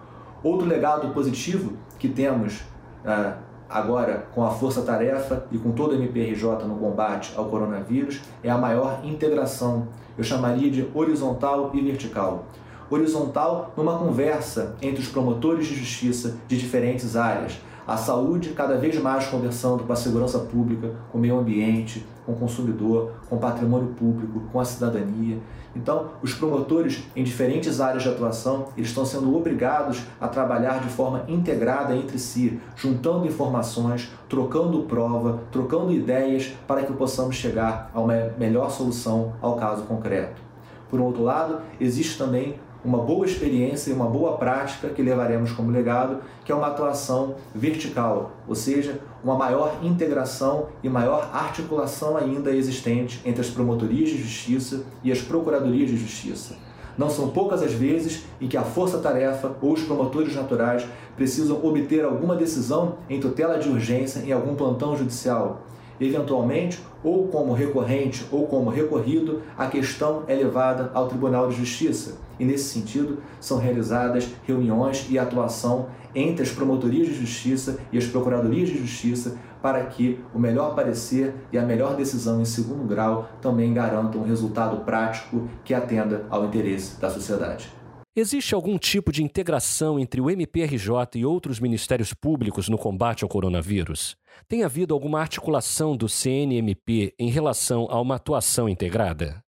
Outro 0.43 0.67
legado 0.67 1.15
positivo 1.15 1.75
que 1.97 2.09
temos 2.09 2.65
ah, 3.07 3.37
agora 3.71 4.27
com 4.35 4.45
a 4.45 4.51
força-tarefa 4.51 5.47
e 5.53 5.59
com 5.59 5.71
todo 5.71 5.93
o 5.93 5.95
MPRJ 5.95 6.65
no 6.67 6.75
combate 6.75 7.33
ao 7.37 7.45
coronavírus 7.45 8.21
é 8.43 8.51
a 8.51 8.59
maior 8.59 8.99
integração, 9.05 9.87
eu 10.19 10.25
chamaria 10.25 10.73
de 10.73 10.89
horizontal 10.93 11.71
e 11.73 11.81
vertical. 11.81 12.47
Horizontal 12.91 13.73
numa 13.77 13.99
conversa 13.99 14.77
entre 14.81 15.03
os 15.03 15.09
promotores 15.09 15.67
de 15.67 15.75
justiça 15.75 16.37
de 16.49 16.57
diferentes 16.57 17.17
áreas, 17.17 17.61
a 17.87 17.97
saúde 17.97 18.51
cada 18.51 18.77
vez 18.77 19.01
mais 19.01 19.27
conversando 19.27 19.85
com 19.85 19.93
a 19.93 19.97
segurança 19.97 20.39
pública, 20.39 20.93
com 21.11 21.17
o 21.17 21.21
meio 21.21 21.39
ambiente, 21.39 22.07
com 22.25 22.33
o 22.33 22.37
consumidor, 22.37 23.13
com 23.29 23.37
o 23.37 23.39
patrimônio 23.39 23.89
público, 23.89 24.43
com 24.53 24.61
a 24.61 24.65
cidadania. 24.65 25.39
Então, 25.75 26.11
os 26.23 26.35
promotores 26.35 27.05
em 27.15 27.25
diferentes 27.25 27.81
áreas 27.81 28.03
de 28.03 28.09
atuação, 28.09 28.69
eles 28.77 28.91
estão 28.91 29.07
sendo 29.07 29.35
obrigados 29.35 30.03
a 30.21 30.29
trabalhar 30.29 30.81
de 30.81 30.89
forma 30.89 31.25
integrada 31.29 31.97
entre 31.97 32.19
si, 32.19 32.61
juntando 32.77 33.27
informações, 33.27 34.11
trocando 34.29 34.83
prova, 34.83 35.41
trocando 35.51 35.93
ideias 35.93 36.55
para 36.67 36.83
que 36.83 36.93
possamos 36.93 37.37
chegar 37.37 37.91
a 37.95 38.01
uma 38.01 38.33
melhor 38.39 38.71
solução 38.71 39.33
ao 39.41 39.57
caso 39.57 39.85
concreto. 39.85 40.43
Por 40.91 41.01
outro 41.01 41.23
lado, 41.23 41.61
existe 41.79 42.17
também 42.17 42.59
uma 42.85 42.99
boa 42.99 43.27
experiência 43.27 43.91
e 43.91 43.93
uma 43.93 44.07
boa 44.07 44.37
prática 44.37 44.89
que 44.89 45.03
levaremos 45.03 45.53
como 45.53 45.71
legado, 45.71 46.19
que 46.45 46.53
é 46.53 46.55
uma 46.55 46.69
atuação 46.69 47.35
vertical, 47.55 48.33
ou 48.47 48.55
seja, 48.55 49.01
uma 49.23 49.37
maior 49.37 49.79
integração 49.83 50.69
e 50.83 50.89
maior 50.89 51.31
articulação 51.33 52.17
ainda 52.17 52.55
existente 52.55 53.21
entre 53.25 53.41
as 53.41 53.51
promotorias 53.51 54.11
de 54.11 54.23
justiça 54.23 54.85
e 55.03 55.11
as 55.11 55.21
procuradorias 55.21 55.91
de 55.91 55.97
justiça. 55.97 56.57
Não 56.97 57.09
são 57.09 57.29
poucas 57.29 57.63
as 57.63 57.73
vezes 57.73 58.25
em 58.41 58.49
que 58.49 58.57
a 58.57 58.63
força-tarefa 58.63 59.53
ou 59.63 59.73
os 59.73 59.83
promotores 59.83 60.35
naturais 60.35 60.85
precisam 61.17 61.65
obter 61.65 62.05
alguma 62.05 62.35
decisão 62.35 62.97
em 63.09 63.21
tutela 63.21 63.59
de 63.59 63.69
urgência 63.69 64.21
em 64.21 64.33
algum 64.33 64.57
plantão 64.57 64.97
judicial. 64.97 65.63
Eventualmente, 66.01 66.81
ou 67.03 67.29
como 67.29 67.53
recorrente 67.53 68.25
ou 68.31 68.47
como 68.47 68.71
recorrido, 68.71 69.43
a 69.57 69.67
questão 69.67 70.23
é 70.27 70.35
levada 70.35 70.91
ao 70.95 71.09
Tribunal 71.09 71.49
de 71.49 71.57
Justiça. 71.57 72.19
E 72.39 72.45
nesse 72.45 72.65
sentido, 72.65 73.19
são 73.41 73.59
realizadas 73.59 74.29
reuniões 74.45 75.07
e 75.11 75.19
atuação 75.19 75.87
entre 76.15 76.43
as 76.43 76.51
promotorias 76.51 77.09
de 77.09 77.15
justiça 77.15 77.79
e 77.93 77.99
as 77.99 78.07
procuradorias 78.07 78.69
de 78.69 78.79
justiça 78.79 79.37
para 79.61 79.85
que 79.85 80.21
o 80.33 80.39
melhor 80.39 80.75
parecer 80.75 81.35
e 81.53 81.59
a 81.59 81.63
melhor 81.63 81.97
decisão 81.97 82.41
em 82.41 82.45
segundo 82.45 82.87
grau 82.87 83.29
também 83.41 83.75
garantam 83.75 84.21
um 84.21 84.25
resultado 84.25 84.85
prático 84.85 85.49
que 85.65 85.75
atenda 85.75 86.25
ao 86.31 86.45
interesse 86.45 87.01
da 87.01 87.11
sociedade. 87.11 87.78
Existe 88.21 88.53
algum 88.53 88.77
tipo 88.77 89.13
de 89.13 89.23
integração 89.23 89.97
entre 89.97 90.21
o 90.21 90.29
MPRJ 90.29 91.21
e 91.21 91.25
outros 91.25 91.61
ministérios 91.61 92.13
públicos 92.13 92.69
no 92.69 92.77
combate 92.77 93.23
ao 93.23 93.29
coronavírus? 93.29 94.17
Tem 94.49 94.65
havido 94.65 94.93
alguma 94.93 95.21
articulação 95.21 95.97
do 95.97 96.09
CNMP 96.09 97.15
em 97.17 97.31
relação 97.31 97.87
a 97.89 98.01
uma 98.01 98.17
atuação 98.17 98.69
integrada? 98.69 99.41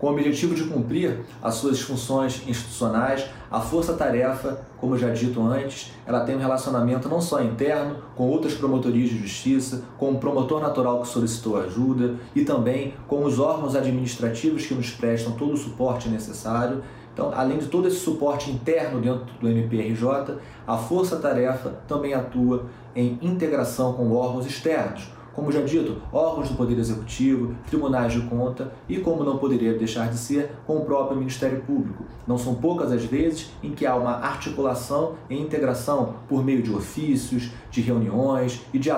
Com 0.00 0.08
o 0.08 0.10
objetivo 0.10 0.56
de 0.56 0.64
cumprir 0.64 1.20
as 1.40 1.54
suas 1.54 1.80
funções 1.80 2.42
institucionais, 2.48 3.24
a 3.48 3.60
força-tarefa, 3.60 4.66
como 4.78 4.98
já 4.98 5.10
dito 5.10 5.40
antes, 5.40 5.92
ela 6.04 6.24
tem 6.24 6.34
um 6.34 6.40
relacionamento 6.40 7.08
não 7.08 7.20
só 7.20 7.40
interno 7.40 8.02
com 8.16 8.28
outras 8.28 8.54
promotorias 8.54 9.10
de 9.10 9.18
justiça, 9.18 9.84
com 9.96 10.10
o 10.10 10.18
promotor 10.18 10.60
natural 10.60 11.02
que 11.02 11.08
solicitou 11.08 11.56
ajuda 11.60 12.16
e 12.34 12.44
também 12.44 12.94
com 13.06 13.24
os 13.24 13.38
órgãos 13.38 13.76
administrativos 13.76 14.66
que 14.66 14.74
nos 14.74 14.90
prestam 14.90 15.36
todo 15.36 15.52
o 15.52 15.56
suporte 15.56 16.08
necessário. 16.08 16.82
Então, 17.18 17.32
além 17.34 17.58
de 17.58 17.66
todo 17.66 17.88
esse 17.88 17.96
suporte 17.96 18.48
interno 18.48 19.00
dentro 19.00 19.26
do 19.40 19.48
MPRJ, 19.48 20.36
a 20.64 20.76
força-tarefa 20.76 21.74
também 21.88 22.14
atua 22.14 22.66
em 22.94 23.18
integração 23.20 23.94
com 23.94 24.12
órgãos 24.12 24.46
externos, 24.46 25.10
como 25.38 25.52
já 25.52 25.60
dito, 25.60 26.02
órgãos 26.12 26.48
do 26.48 26.56
Poder 26.56 26.76
Executivo, 26.76 27.54
tribunais 27.68 28.12
de 28.12 28.22
conta 28.22 28.72
e, 28.88 28.98
como 28.98 29.22
não 29.22 29.38
poderia 29.38 29.72
deixar 29.78 30.10
de 30.10 30.18
ser, 30.18 30.50
com 30.66 30.78
o 30.78 30.84
próprio 30.84 31.16
Ministério 31.16 31.60
Público. 31.60 32.02
Não 32.26 32.36
são 32.36 32.56
poucas 32.56 32.90
as 32.90 33.04
vezes 33.04 33.52
em 33.62 33.70
que 33.70 33.86
há 33.86 33.94
uma 33.94 34.16
articulação 34.16 35.14
e 35.30 35.40
integração 35.40 36.16
por 36.28 36.44
meio 36.44 36.60
de 36.60 36.72
ofícios, 36.72 37.52
de 37.70 37.80
reuniões 37.80 38.62
e 38.74 38.80
de, 38.80 38.90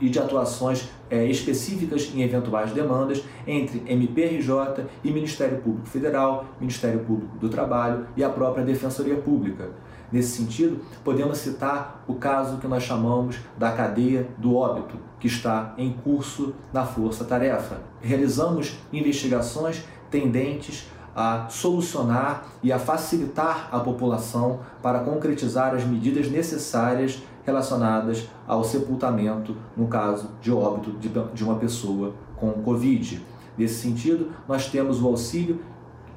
e 0.00 0.08
de 0.08 0.18
atuações 0.18 0.88
é, 1.10 1.26
específicas 1.26 2.10
em 2.14 2.22
eventuais 2.22 2.72
demandas 2.72 3.22
entre 3.46 3.82
MPRJ 3.86 4.86
e 5.04 5.10
Ministério 5.10 5.58
Público 5.58 5.86
Federal, 5.86 6.46
Ministério 6.58 7.00
Público 7.00 7.36
do 7.36 7.50
Trabalho 7.50 8.06
e 8.16 8.24
a 8.24 8.30
própria 8.30 8.64
Defensoria 8.64 9.16
Pública. 9.16 9.68
Nesse 10.12 10.36
sentido, 10.36 10.80
podemos 11.02 11.38
citar 11.38 12.04
o 12.06 12.14
caso 12.14 12.58
que 12.58 12.68
nós 12.68 12.82
chamamos 12.82 13.36
da 13.56 13.72
cadeia 13.72 14.28
do 14.36 14.54
óbito, 14.54 14.96
que 15.18 15.26
está 15.26 15.72
em 15.78 15.90
curso 15.90 16.52
na 16.70 16.84
Força 16.84 17.24
Tarefa. 17.24 17.80
Realizamos 18.02 18.78
investigações 18.92 19.82
tendentes 20.10 20.86
a 21.16 21.46
solucionar 21.48 22.44
e 22.62 22.70
a 22.70 22.78
facilitar 22.78 23.68
a 23.72 23.80
população 23.80 24.60
para 24.82 25.00
concretizar 25.00 25.74
as 25.74 25.84
medidas 25.84 26.30
necessárias 26.30 27.22
relacionadas 27.44 28.28
ao 28.46 28.62
sepultamento, 28.62 29.56
no 29.76 29.88
caso 29.88 30.30
de 30.40 30.52
óbito 30.52 30.92
de 31.32 31.44
uma 31.44 31.56
pessoa 31.56 32.14
com 32.36 32.52
Covid. 32.52 33.22
Nesse 33.56 33.82
sentido, 33.82 34.30
nós 34.48 34.66
temos 34.68 35.02
o 35.02 35.06
auxílio 35.06 35.60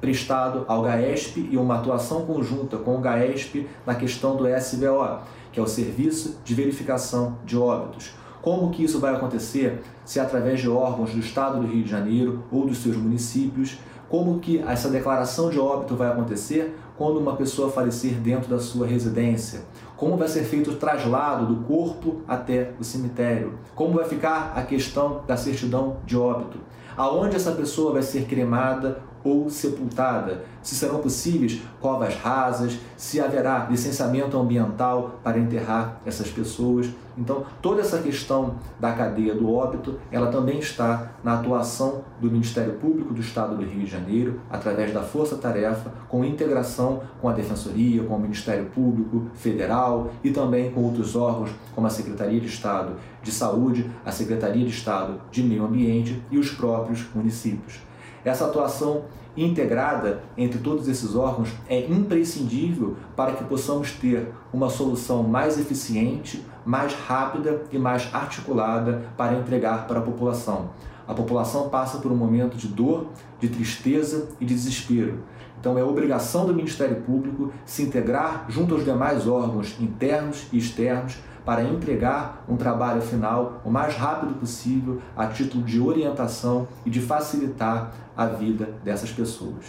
prestado 0.00 0.64
ao 0.68 0.82
GAESP 0.82 1.48
e 1.50 1.56
uma 1.56 1.76
atuação 1.76 2.26
conjunta 2.26 2.76
com 2.76 2.96
o 2.96 3.00
GAESP 3.00 3.66
na 3.86 3.94
questão 3.94 4.36
do 4.36 4.44
SVO, 4.48 5.20
que 5.52 5.60
é 5.60 5.62
o 5.62 5.66
Serviço 5.66 6.40
de 6.44 6.54
Verificação 6.54 7.38
de 7.44 7.56
Óbitos. 7.56 8.14
Como 8.42 8.70
que 8.70 8.84
isso 8.84 9.00
vai 9.00 9.14
acontecer? 9.14 9.82
Se 10.04 10.20
é 10.20 10.22
através 10.22 10.60
de 10.60 10.68
órgãos 10.68 11.10
do 11.10 11.18
Estado 11.18 11.60
do 11.60 11.66
Rio 11.66 11.82
de 11.82 11.90
Janeiro 11.90 12.44
ou 12.50 12.66
dos 12.66 12.78
seus 12.78 12.96
municípios, 12.96 13.78
como 14.08 14.38
que 14.38 14.60
essa 14.60 14.88
declaração 14.88 15.50
de 15.50 15.58
óbito 15.58 15.96
vai 15.96 16.08
acontecer 16.08 16.76
quando 16.96 17.18
uma 17.18 17.34
pessoa 17.34 17.72
falecer 17.72 18.14
dentro 18.20 18.48
da 18.48 18.60
sua 18.60 18.86
residência? 18.86 19.62
Como 19.96 20.16
vai 20.16 20.28
ser 20.28 20.44
feito 20.44 20.70
o 20.70 20.76
traslado 20.76 21.46
do 21.46 21.64
corpo 21.64 22.20
até 22.28 22.72
o 22.78 22.84
cemitério? 22.84 23.58
Como 23.74 23.94
vai 23.94 24.04
ficar 24.04 24.52
a 24.54 24.62
questão 24.62 25.22
da 25.26 25.36
certidão 25.36 25.96
de 26.06 26.16
óbito? 26.16 26.58
Aonde 26.96 27.34
essa 27.34 27.50
pessoa 27.50 27.94
vai 27.94 28.02
ser 28.02 28.26
cremada 28.26 29.02
ou 29.26 29.50
sepultada, 29.50 30.44
se 30.62 30.76
serão 30.76 30.98
possíveis 30.98 31.60
covas 31.80 32.14
rasas, 32.14 32.78
se 32.96 33.20
haverá 33.20 33.66
licenciamento 33.68 34.38
ambiental 34.38 35.18
para 35.22 35.38
enterrar 35.38 36.00
essas 36.06 36.30
pessoas. 36.30 36.88
Então, 37.18 37.44
toda 37.62 37.80
essa 37.80 37.98
questão 37.98 38.56
da 38.78 38.92
cadeia 38.92 39.34
do 39.34 39.52
óbito, 39.52 39.98
ela 40.12 40.26
também 40.26 40.58
está 40.58 41.12
na 41.24 41.34
atuação 41.34 42.04
do 42.20 42.30
Ministério 42.30 42.74
Público 42.74 43.14
do 43.14 43.20
Estado 43.20 43.56
do 43.56 43.64
Rio 43.64 43.80
de 43.80 43.86
Janeiro, 43.86 44.40
através 44.50 44.92
da 44.92 45.02
Força 45.02 45.36
Tarefa, 45.36 45.90
com 46.08 46.24
integração 46.24 47.00
com 47.20 47.28
a 47.28 47.32
Defensoria, 47.32 48.04
com 48.04 48.14
o 48.14 48.20
Ministério 48.20 48.66
Público 48.66 49.26
Federal 49.34 50.10
e 50.22 50.30
também 50.30 50.70
com 50.70 50.82
outros 50.82 51.16
órgãos, 51.16 51.50
como 51.74 51.86
a 51.86 51.90
Secretaria 51.90 52.40
de 52.40 52.46
Estado 52.46 52.96
de 53.22 53.32
Saúde, 53.32 53.90
a 54.04 54.12
Secretaria 54.12 54.64
de 54.64 54.70
Estado 54.70 55.20
de 55.30 55.42
Meio 55.42 55.64
Ambiente 55.64 56.22
e 56.30 56.38
os 56.38 56.50
próprios 56.50 57.06
municípios. 57.14 57.85
Essa 58.26 58.46
atuação 58.46 59.04
integrada 59.36 60.20
entre 60.36 60.58
todos 60.58 60.88
esses 60.88 61.14
órgãos 61.14 61.50
é 61.68 61.78
imprescindível 61.78 62.96
para 63.14 63.34
que 63.34 63.44
possamos 63.44 63.92
ter 63.92 64.32
uma 64.52 64.68
solução 64.68 65.22
mais 65.22 65.60
eficiente, 65.60 66.44
mais 66.64 66.92
rápida 66.92 67.62
e 67.70 67.78
mais 67.78 68.12
articulada 68.12 69.04
para 69.16 69.34
entregar 69.34 69.86
para 69.86 70.00
a 70.00 70.02
população. 70.02 70.70
A 71.06 71.14
população 71.14 71.68
passa 71.68 71.98
por 71.98 72.10
um 72.10 72.16
momento 72.16 72.56
de 72.56 72.66
dor, 72.66 73.06
de 73.38 73.48
tristeza 73.48 74.26
e 74.40 74.44
de 74.44 74.54
desespero. 74.54 75.20
Então 75.60 75.78
é 75.78 75.84
obrigação 75.84 76.46
do 76.46 76.52
Ministério 76.52 76.96
Público 77.02 77.52
se 77.64 77.84
integrar 77.84 78.46
junto 78.48 78.74
aos 78.74 78.84
demais 78.84 79.28
órgãos 79.28 79.76
internos 79.80 80.48
e 80.52 80.58
externos 80.58 81.16
para 81.46 81.62
entregar 81.62 82.44
um 82.48 82.56
trabalho 82.56 83.00
final 83.00 83.62
o 83.64 83.70
mais 83.70 83.94
rápido 83.94 84.34
possível 84.34 85.00
a 85.16 85.28
título 85.28 85.62
de 85.62 85.80
orientação 85.80 86.66
e 86.84 86.90
de 86.90 87.00
facilitar 87.00 87.94
a 88.16 88.26
vida 88.26 88.74
dessas 88.82 89.12
pessoas. 89.12 89.64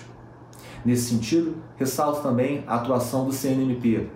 Nesse 0.84 1.12
sentido, 1.12 1.56
ressalto 1.78 2.22
também 2.22 2.64
a 2.66 2.76
atuação 2.76 3.26
do 3.26 3.32
CNMP, 3.32 4.10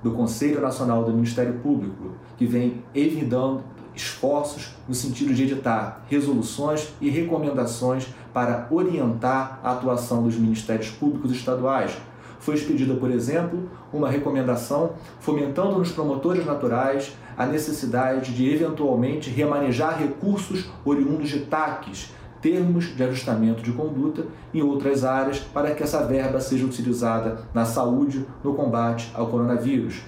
do 0.00 0.12
Conselho 0.12 0.60
Nacional 0.60 1.02
do 1.04 1.12
Ministério 1.12 1.54
Público, 1.54 2.12
que 2.36 2.46
vem 2.46 2.84
evidando 2.94 3.64
esforços 3.96 4.76
no 4.86 4.94
sentido 4.94 5.34
de 5.34 5.42
editar 5.42 6.04
resoluções 6.08 6.94
e 7.00 7.10
recomendações 7.10 8.06
para 8.32 8.68
orientar 8.70 9.58
a 9.64 9.72
atuação 9.72 10.22
dos 10.22 10.36
ministérios 10.36 10.90
públicos 10.90 11.32
estaduais, 11.32 11.98
foi 12.38 12.54
expedida, 12.54 12.94
por 12.94 13.10
exemplo, 13.10 13.68
uma 13.92 14.08
recomendação 14.08 14.92
fomentando 15.20 15.78
nos 15.78 15.92
promotores 15.92 16.44
naturais 16.44 17.16
a 17.36 17.46
necessidade 17.46 18.34
de 18.34 18.52
eventualmente 18.52 19.30
remanejar 19.30 19.98
recursos 19.98 20.70
oriundos 20.84 21.28
de 21.28 21.40
TACs, 21.40 22.12
termos 22.40 22.96
de 22.96 23.02
ajustamento 23.02 23.62
de 23.62 23.72
conduta, 23.72 24.26
em 24.52 24.62
outras 24.62 25.04
áreas 25.04 25.38
para 25.38 25.74
que 25.74 25.82
essa 25.82 26.04
verba 26.04 26.40
seja 26.40 26.64
utilizada 26.64 27.42
na 27.52 27.64
saúde, 27.64 28.26
no 28.42 28.54
combate 28.54 29.10
ao 29.14 29.26
coronavírus. 29.26 30.02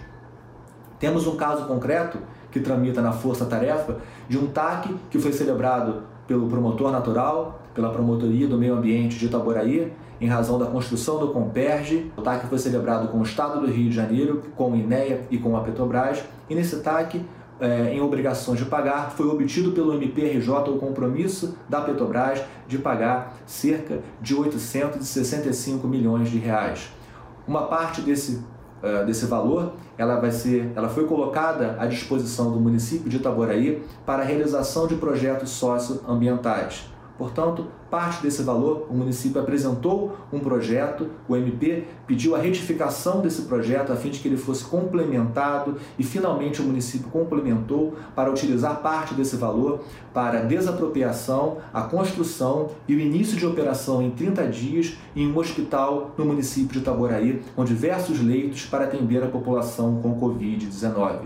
Temos 0.99 1.27
um 1.27 1.37
caso 1.37 1.64
concreto 1.66 2.19
que 2.51 2.61
tramita 2.61 3.01
na 3.01 3.12
Força 3.12 3.47
Tarefa 3.47 3.99
de 4.29 4.38
um 4.38 4.47
TAC 4.47 4.95
que 5.09 5.19
foi 5.19 5.33
celebrado 5.33 6.03
pelo 6.27 6.47
promotor 6.47 6.93
natural, 6.93 7.62
pela 7.75 7.90
Promotoria 7.90 8.47
do 8.47 8.59
Meio 8.59 8.75
Ambiente 8.75 9.19
de 9.19 9.27
Itaboraí, 9.27 9.93
em 10.21 10.29
razão 10.29 10.59
da 10.59 10.67
construção 10.67 11.19
do 11.19 11.29
Comperge. 11.29 12.13
O 12.17 12.23
TAC 12.23 12.47
foi 12.47 12.59
celebrado 12.59 13.09
com 13.09 13.19
o 13.19 13.23
Estado 13.23 13.61
do 13.61 13.67
Rio 13.67 13.89
de 13.89 13.97
Janeiro, 13.97 14.43
com 14.55 14.73
o 14.73 14.77
INEA 14.77 15.27
e 15.31 15.39
com 15.39 15.57
a 15.57 15.63
Petrobras. 15.63 16.23
E 16.49 16.55
nesse 16.55 16.81
TAC, 16.81 17.25
é, 17.59 17.95
em 17.95 18.01
obrigações 18.01 18.59
de 18.59 18.67
pagar, 18.67 19.11
foi 19.11 19.27
obtido 19.27 19.73
pelo 19.73 19.95
MPRJ 19.95 20.71
o 20.71 20.79
compromisso 20.79 21.57
da 21.69 21.81
Petrobras 21.81 22.43
de 22.69 22.79
pagar 22.79 23.37
cerca 23.47 24.01
de 24.21 24.35
865 24.35 25.87
milhões 25.89 26.29
de 26.29 26.39
reais. 26.39 26.91
Uma 27.49 27.67
parte 27.67 28.03
desse, 28.03 28.45
uh, 28.83 29.05
desse 29.05 29.27
valor 29.27 29.73
ela, 29.99 30.21
vai 30.21 30.31
ser, 30.31 30.71
ela 30.77 30.89
foi 30.89 31.07
colocada 31.07 31.77
à 31.79 31.87
disposição 31.87 32.53
do 32.53 32.61
município 32.61 33.11
de 33.11 33.17
Itaboraí 33.17 33.83
para 34.07 34.23
a 34.23 34.25
realização 34.25 34.87
de 34.87 34.95
projetos 34.95 35.51
socioambientais 35.51 36.91
Portanto, 37.21 37.67
parte 37.91 38.23
desse 38.23 38.43
valor 38.43 38.87
o 38.89 38.95
município 38.95 39.39
apresentou 39.39 40.17
um 40.33 40.39
projeto, 40.39 41.11
o 41.29 41.37
MP 41.37 41.85
pediu 42.07 42.35
a 42.35 42.39
retificação 42.39 43.21
desse 43.21 43.43
projeto 43.43 43.93
a 43.93 43.97
fim 43.97 44.09
de 44.09 44.21
que 44.21 44.27
ele 44.27 44.39
fosse 44.39 44.65
complementado 44.65 45.77
e 45.99 46.03
finalmente 46.03 46.63
o 46.63 46.65
município 46.65 47.11
complementou 47.11 47.95
para 48.17 48.31
utilizar 48.31 48.81
parte 48.81 49.13
desse 49.13 49.37
valor 49.37 49.81
para 50.15 50.41
desapropriação, 50.41 51.59
a 51.75 51.83
construção 51.83 52.71
e 52.89 52.95
o 52.95 52.99
início 52.99 53.37
de 53.37 53.45
operação 53.45 54.01
em 54.01 54.11
30 54.11 54.47
dias 54.47 54.97
em 55.15 55.31
um 55.31 55.37
hospital 55.37 56.15
no 56.17 56.25
município 56.25 56.73
de 56.73 56.79
Itaboraí, 56.79 57.43
com 57.55 57.67
diversos 57.67 58.19
leitos 58.19 58.65
para 58.65 58.85
atender 58.85 59.23
a 59.23 59.27
população 59.27 60.01
com 60.01 60.19
Covid-19. 60.19 61.19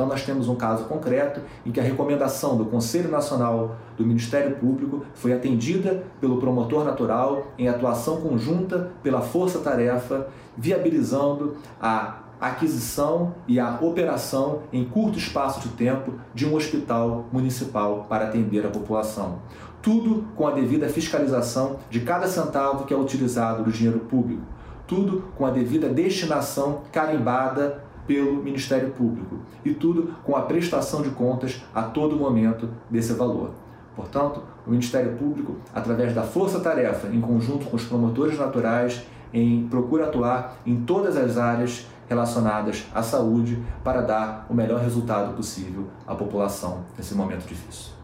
Então, 0.00 0.08
nós 0.08 0.24
temos 0.24 0.48
um 0.48 0.54
caso 0.54 0.84
concreto 0.84 1.42
em 1.66 1.70
que 1.70 1.78
a 1.78 1.82
recomendação 1.82 2.56
do 2.56 2.64
Conselho 2.64 3.10
Nacional 3.10 3.76
do 3.98 4.06
Ministério 4.06 4.56
Público 4.56 5.04
foi 5.12 5.30
atendida 5.30 6.04
pelo 6.18 6.38
promotor 6.38 6.86
natural 6.86 7.48
em 7.58 7.68
atuação 7.68 8.22
conjunta 8.22 8.92
pela 9.02 9.20
força-tarefa, 9.20 10.28
viabilizando 10.56 11.58
a 11.78 12.20
aquisição 12.40 13.34
e 13.46 13.60
a 13.60 13.78
operação 13.82 14.60
em 14.72 14.86
curto 14.86 15.18
espaço 15.18 15.68
de 15.68 15.68
tempo 15.74 16.14
de 16.34 16.46
um 16.46 16.54
hospital 16.54 17.26
municipal 17.30 18.06
para 18.08 18.28
atender 18.28 18.64
a 18.64 18.70
população. 18.70 19.40
Tudo 19.82 20.24
com 20.34 20.48
a 20.48 20.52
devida 20.52 20.88
fiscalização 20.88 21.76
de 21.90 22.00
cada 22.00 22.26
centavo 22.26 22.86
que 22.86 22.94
é 22.94 22.96
utilizado 22.96 23.64
do 23.64 23.70
dinheiro 23.70 24.00
público. 24.00 24.44
Tudo 24.86 25.24
com 25.36 25.44
a 25.44 25.50
devida 25.50 25.90
destinação 25.90 26.80
carimbada 26.90 27.89
pelo 28.10 28.42
Ministério 28.42 28.90
Público 28.90 29.38
e 29.64 29.72
tudo 29.72 30.16
com 30.24 30.34
a 30.34 30.42
prestação 30.42 31.00
de 31.00 31.10
contas 31.10 31.62
a 31.72 31.82
todo 31.82 32.16
momento 32.16 32.68
desse 32.90 33.12
valor. 33.12 33.52
Portanto, 33.94 34.42
o 34.66 34.70
Ministério 34.70 35.16
Público, 35.16 35.58
através 35.72 36.12
da 36.12 36.24
força-tarefa, 36.24 37.06
em 37.06 37.20
conjunto 37.20 37.66
com 37.66 37.76
os 37.76 37.84
promotores 37.84 38.36
naturais, 38.36 39.06
em 39.32 39.68
procura 39.68 40.06
atuar 40.06 40.56
em 40.66 40.80
todas 40.80 41.16
as 41.16 41.38
áreas 41.38 41.86
relacionadas 42.08 42.84
à 42.92 43.00
saúde 43.00 43.62
para 43.84 44.00
dar 44.00 44.44
o 44.50 44.54
melhor 44.54 44.80
resultado 44.80 45.36
possível 45.36 45.86
à 46.04 46.12
população 46.12 46.80
nesse 46.98 47.14
momento 47.14 47.46
difícil. 47.46 47.99